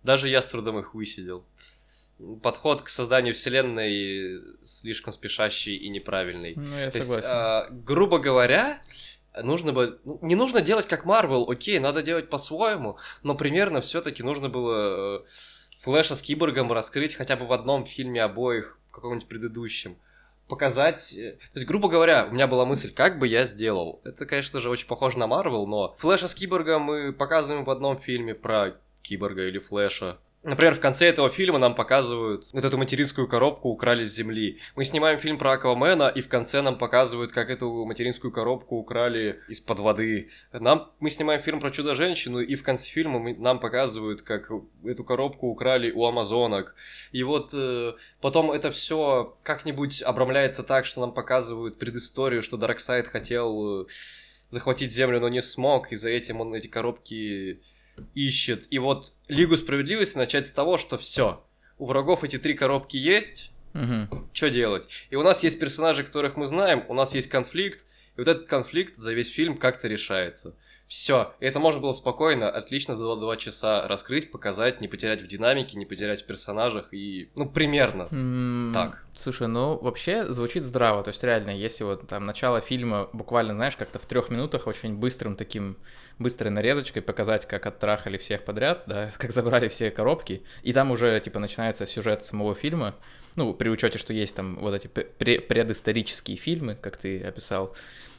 Даже 0.02 0.28
я 0.28 0.40
с 0.40 0.46
трудом 0.46 0.78
их 0.78 0.94
высидел. 0.94 1.44
Подход 2.42 2.80
к 2.80 2.88
созданию 2.88 3.34
вселенной 3.34 4.40
слишком 4.64 5.12
спешащий 5.12 5.76
и 5.76 5.90
неправильный. 5.90 6.54
Ну, 6.56 6.78
я 6.78 6.90
То 6.90 7.02
согласен. 7.02 7.20
есть, 7.20 7.28
а, 7.30 7.68
грубо 7.70 8.18
говоря, 8.18 8.80
нужно 9.42 9.72
бы... 9.72 10.00
ну, 10.04 10.18
Не 10.22 10.34
нужно 10.34 10.60
делать 10.60 10.86
как 10.86 11.04
Марвел, 11.04 11.50
окей, 11.50 11.78
надо 11.78 12.02
делать 12.02 12.30
по-своему, 12.30 12.98
но 13.22 13.34
примерно 13.34 13.80
все-таки 13.80 14.22
нужно 14.22 14.48
было 14.48 15.20
э, 15.20 15.24
Флэша 15.78 16.14
с 16.16 16.22
Киборгом 16.22 16.72
раскрыть 16.72 17.14
хотя 17.14 17.36
бы 17.36 17.44
в 17.46 17.52
одном 17.52 17.84
фильме 17.86 18.22
обоих, 18.22 18.78
каком-нибудь 18.94 19.28
предыдущем. 19.28 19.96
Показать... 20.48 21.12
э, 21.14 21.32
То 21.32 21.56
есть, 21.56 21.66
грубо 21.66 21.88
говоря, 21.88 22.26
у 22.26 22.32
меня 22.32 22.46
была 22.46 22.64
мысль, 22.64 22.92
как 22.92 23.18
бы 23.18 23.26
я 23.26 23.44
сделал. 23.44 24.00
Это, 24.04 24.26
конечно 24.26 24.60
же, 24.60 24.70
очень 24.70 24.86
похоже 24.86 25.18
на 25.18 25.26
Марвел, 25.26 25.66
но 25.66 25.94
Флэша 25.98 26.28
с 26.28 26.34
Киборгом 26.34 26.82
мы 26.82 27.12
показываем 27.12 27.64
в 27.64 27.70
одном 27.70 27.98
фильме 27.98 28.34
про 28.34 28.76
Киборга 29.02 29.46
или 29.46 29.58
Флэша. 29.58 30.18
Например, 30.44 30.74
в 30.74 30.80
конце 30.80 31.06
этого 31.06 31.30
фильма 31.30 31.58
нам 31.58 31.74
показывают 31.74 32.50
вот 32.52 32.64
эту 32.64 32.76
материнскую 32.76 33.26
коробку 33.26 33.70
украли 33.70 34.04
с 34.04 34.14
земли. 34.14 34.60
Мы 34.76 34.84
снимаем 34.84 35.18
фильм 35.18 35.38
про 35.38 35.52
Аквамена, 35.52 36.08
и 36.08 36.20
в 36.20 36.28
конце 36.28 36.60
нам 36.60 36.76
показывают, 36.76 37.32
как 37.32 37.48
эту 37.48 37.86
материнскую 37.86 38.30
коробку 38.30 38.76
украли 38.76 39.40
из-под 39.48 39.78
воды. 39.78 40.28
Нам, 40.52 40.92
мы 41.00 41.08
снимаем 41.08 41.40
фильм 41.40 41.60
про 41.60 41.70
Чудо-женщину, 41.70 42.40
и 42.40 42.54
в 42.56 42.62
конце 42.62 42.92
фильма 42.92 43.18
мы- 43.20 43.34
нам 43.34 43.58
показывают, 43.58 44.20
как 44.20 44.50
эту 44.84 45.02
коробку 45.02 45.48
украли 45.48 45.90
у 45.90 46.04
амазонок. 46.04 46.76
И 47.12 47.22
вот 47.22 47.54
э, 47.54 47.94
потом 48.20 48.50
это 48.52 48.70
все 48.70 49.38
как-нибудь 49.44 50.02
обрамляется 50.02 50.62
так, 50.62 50.84
что 50.84 51.00
нам 51.00 51.12
показывают 51.12 51.78
предысторию, 51.78 52.42
что 52.42 52.58
Дарксайд 52.58 53.08
хотел 53.08 53.84
э, 53.84 53.86
захватить 54.50 54.92
землю, 54.92 55.20
но 55.20 55.30
не 55.30 55.40
смог, 55.40 55.90
и 55.90 55.96
за 55.96 56.10
этим 56.10 56.42
он 56.42 56.54
эти 56.54 56.66
коробки 56.66 57.60
ищет. 58.14 58.66
И 58.70 58.78
вот 58.78 59.12
Лигу 59.28 59.56
Справедливости 59.56 60.16
начать 60.16 60.46
с 60.46 60.50
того, 60.50 60.76
что 60.76 60.96
все, 60.96 61.44
у 61.78 61.86
врагов 61.86 62.24
эти 62.24 62.38
три 62.38 62.54
коробки 62.54 62.96
есть, 62.96 63.50
Мгм. 63.74 64.30
что 64.32 64.50
делать? 64.50 64.88
И 65.10 65.16
у 65.16 65.22
нас 65.22 65.42
есть 65.42 65.58
персонажи, 65.58 66.04
которых 66.04 66.36
мы 66.36 66.46
знаем, 66.46 66.84
у 66.88 66.94
нас 66.94 67.14
есть 67.14 67.28
конфликт, 67.28 67.84
и 68.16 68.20
вот 68.20 68.28
этот 68.28 68.46
конфликт 68.46 68.96
за 68.96 69.12
весь 69.12 69.28
фильм 69.28 69.58
как-то 69.58 69.88
решается. 69.88 70.54
Все. 70.86 71.34
И 71.40 71.46
это 71.46 71.58
можно 71.58 71.80
было 71.80 71.92
спокойно, 71.92 72.48
отлично 72.48 72.94
за 72.94 73.16
два 73.16 73.36
часа 73.36 73.88
раскрыть, 73.88 74.30
показать, 74.30 74.80
не 74.80 74.86
потерять 74.86 75.20
в 75.20 75.26
динамике, 75.26 75.76
не 75.76 75.84
потерять 75.84 76.22
в 76.22 76.26
персонажах 76.26 76.92
и... 76.92 77.30
Ну, 77.34 77.46
примерно. 77.48 78.72
Так. 78.72 79.02
Слушай, 79.14 79.48
ну 79.48 79.76
вообще 79.78 80.30
звучит 80.32 80.62
здраво. 80.62 81.02
То 81.02 81.08
есть 81.08 81.24
реально, 81.24 81.50
если 81.50 81.82
вот 81.82 82.06
там 82.06 82.26
начало 82.26 82.60
фильма 82.60 83.08
буквально, 83.12 83.54
знаешь, 83.54 83.76
как-то 83.76 83.98
в 83.98 84.06
трех 84.06 84.30
минутах 84.30 84.68
очень 84.68 84.96
быстрым 84.96 85.34
таким 85.34 85.76
быстрой 86.20 86.50
нарезочкой 86.50 87.02
показать, 87.02 87.46
как 87.46 87.66
оттрахали 87.66 88.16
всех 88.16 88.44
подряд, 88.44 88.84
да, 88.86 89.10
как 89.18 89.32
забрали 89.32 89.66
все 89.66 89.90
коробки, 89.90 90.44
и 90.62 90.72
там 90.72 90.92
уже 90.92 91.18
типа 91.18 91.40
начинается 91.40 91.86
сюжет 91.86 92.22
самого 92.22 92.54
фильма. 92.54 92.94
Ну, 93.36 93.52
при 93.52 93.68
учете, 93.68 93.98
что 93.98 94.12
есть 94.12 94.36
там 94.36 94.56
вот 94.60 94.74
эти 94.74 94.86
пре- 94.86 95.40
предысторические 95.40 96.36
фильмы, 96.36 96.76
как 96.80 96.96
ты 96.96 97.20
описал, 97.22 97.74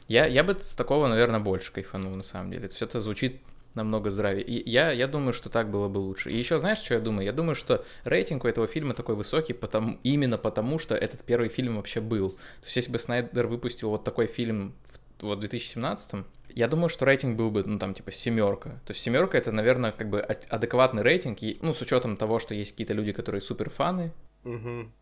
я, 0.08 0.26
я 0.26 0.44
бы 0.44 0.56
с 0.60 0.76
такого, 0.76 1.06
наверное, 1.08 1.40
больше 1.40 1.72
кайфанул 1.72 2.14
на 2.14 2.22
самом 2.22 2.50
деле. 2.50 2.68
То 2.68 2.72
есть 2.72 2.82
это 2.82 3.00
звучит 3.00 3.40
намного 3.74 4.10
здравее. 4.10 4.44
И 4.44 4.68
я, 4.68 4.90
я 4.90 5.06
думаю, 5.06 5.32
что 5.32 5.48
так 5.48 5.70
было 5.70 5.88
бы 5.88 5.98
лучше. 5.98 6.30
И 6.30 6.36
еще 6.36 6.58
знаешь, 6.58 6.78
что 6.78 6.94
я 6.94 7.00
думаю? 7.00 7.24
Я 7.24 7.32
думаю, 7.32 7.54
что 7.54 7.84
рейтинг 8.04 8.44
у 8.44 8.48
этого 8.48 8.66
фильма 8.66 8.94
такой 8.94 9.14
высокий 9.14 9.52
потому, 9.52 9.98
именно 10.02 10.38
потому, 10.38 10.78
что 10.78 10.94
этот 10.94 11.24
первый 11.24 11.48
фильм 11.48 11.76
вообще 11.76 12.00
был. 12.00 12.30
То 12.30 12.64
есть 12.64 12.76
если 12.76 12.92
бы 12.92 12.98
Снайдер 12.98 13.46
выпустил 13.46 13.90
вот 13.90 14.04
такой 14.04 14.26
фильм 14.26 14.74
в 14.84 15.22
вот, 15.22 15.40
2017 15.40 16.24
я 16.54 16.68
думаю, 16.68 16.88
что 16.88 17.04
рейтинг 17.04 17.36
был 17.36 17.50
бы, 17.50 17.62
ну, 17.64 17.78
там, 17.78 17.92
типа, 17.92 18.10
семерка. 18.10 18.80
То 18.86 18.92
есть 18.92 19.02
семерка 19.02 19.36
это, 19.36 19.52
наверное, 19.52 19.92
как 19.92 20.08
бы 20.08 20.20
адекватный 20.20 21.02
рейтинг, 21.02 21.42
и, 21.42 21.58
ну, 21.60 21.74
с 21.74 21.82
учетом 21.82 22.16
того, 22.16 22.38
что 22.38 22.54
есть 22.54 22.70
какие-то 22.72 22.94
люди, 22.94 23.12
которые 23.12 23.42
супер 23.42 23.68
фаны 23.68 24.10
Мгм. 24.44 24.92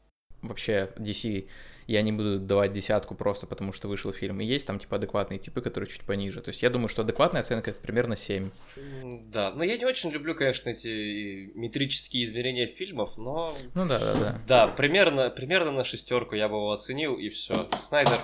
Вообще 0.48 0.90
DC, 0.96 1.48
и 1.86 1.96
они 1.96 2.12
будут 2.12 2.46
давать 2.46 2.72
десятку 2.72 3.14
просто 3.14 3.46
потому, 3.46 3.72
что 3.72 3.88
вышел 3.88 4.10
фильм. 4.12 4.40
И 4.40 4.44
есть 4.46 4.66
там, 4.66 4.78
типа, 4.78 4.96
адекватные 4.96 5.38
типы, 5.38 5.60
которые 5.60 5.88
чуть 5.90 6.02
пониже. 6.02 6.40
То 6.40 6.48
есть 6.48 6.62
я 6.62 6.70
думаю, 6.70 6.88
что 6.88 7.02
адекватная 7.02 7.42
оценка 7.42 7.70
это 7.70 7.80
примерно 7.80 8.16
7. 8.16 8.50
М, 8.76 9.30
Да, 9.30 9.52
но 9.52 9.64
я 9.64 9.76
не 9.76 9.84
очень 9.84 10.10
люблю, 10.10 10.34
конечно, 10.34 10.70
эти 10.70 11.52
метрические 11.54 12.22
измерения 12.24 12.66
фильмов, 12.66 13.18
но 13.18 13.54
Ну 13.74 13.86
да, 13.86 13.98
да, 13.98 14.14
да. 14.14 14.38
Да, 14.46 14.66
примерно, 14.68 15.28
примерно 15.30 15.72
на 15.72 15.84
шестерку 15.84 16.34
я 16.34 16.48
бы 16.48 16.56
его 16.56 16.72
оценил, 16.72 17.16
и 17.16 17.28
все. 17.28 17.68
Снайдер, 17.78 18.18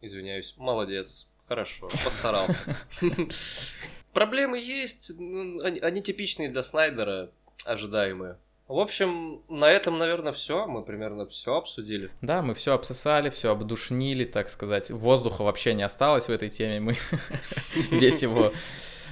извиняюсь, 0.00 0.54
молодец, 0.56 1.28
хорошо, 1.46 1.88
постарался. 2.02 2.76
Проблемы 4.12 4.58
есть, 4.58 5.10
они 5.10 6.02
типичные 6.02 6.48
для 6.48 6.62
Снайдера, 6.62 7.30
ожидаемые. 7.64 8.38
В 8.66 8.78
общем, 8.78 9.42
на 9.48 9.70
этом, 9.70 9.98
наверное, 9.98 10.32
все. 10.32 10.66
Мы 10.66 10.82
примерно 10.82 11.26
все 11.26 11.54
обсудили. 11.54 12.10
Да, 12.22 12.40
мы 12.40 12.54
все 12.54 12.72
обсосали, 12.72 13.28
все 13.28 13.50
обдушнили, 13.50 14.24
так 14.24 14.48
сказать. 14.48 14.90
Воздуха 14.90 15.42
вообще 15.42 15.74
не 15.74 15.82
осталось 15.82 16.28
в 16.28 16.30
этой 16.30 16.48
теме. 16.48 16.80
Мы 16.80 16.96
весь 17.90 18.22
его, 18.22 18.52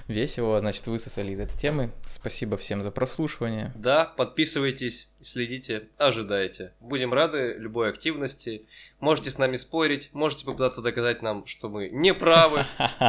весь 0.08 0.38
его, 0.38 0.58
значит, 0.58 0.86
высосали 0.86 1.32
из 1.32 1.40
этой 1.40 1.58
темы. 1.58 1.90
Спасибо 2.06 2.56
всем 2.56 2.82
за 2.82 2.90
прослушивание. 2.90 3.72
Да, 3.74 4.06
подписывайтесь, 4.06 5.10
следите, 5.20 5.88
ожидайте. 5.98 6.72
Будем 6.80 7.12
рады 7.12 7.54
любой 7.58 7.90
активности. 7.90 8.64
Можете 9.00 9.30
с 9.30 9.36
нами 9.36 9.56
спорить, 9.56 10.08
можете 10.14 10.46
попытаться 10.46 10.80
доказать 10.80 11.20
нам, 11.20 11.44
что 11.44 11.68
мы 11.68 11.90
не 11.90 12.14
правы, 12.14 12.64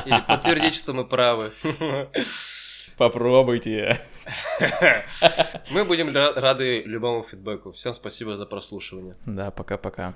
или 0.05 0.27
подтвердить, 0.27 0.75
что 0.75 0.93
мы 0.93 1.07
правы. 1.07 1.51
Попробуйте. 2.97 3.99
Мы 5.71 5.83
будем 5.85 6.09
ра- 6.09 6.33
рады 6.39 6.81
любому 6.83 7.23
фидбэку. 7.23 7.71
Всем 7.71 7.93
спасибо 7.93 8.35
за 8.35 8.45
прослушивание. 8.45 9.13
Да, 9.25 9.51
пока-пока. 9.51 10.13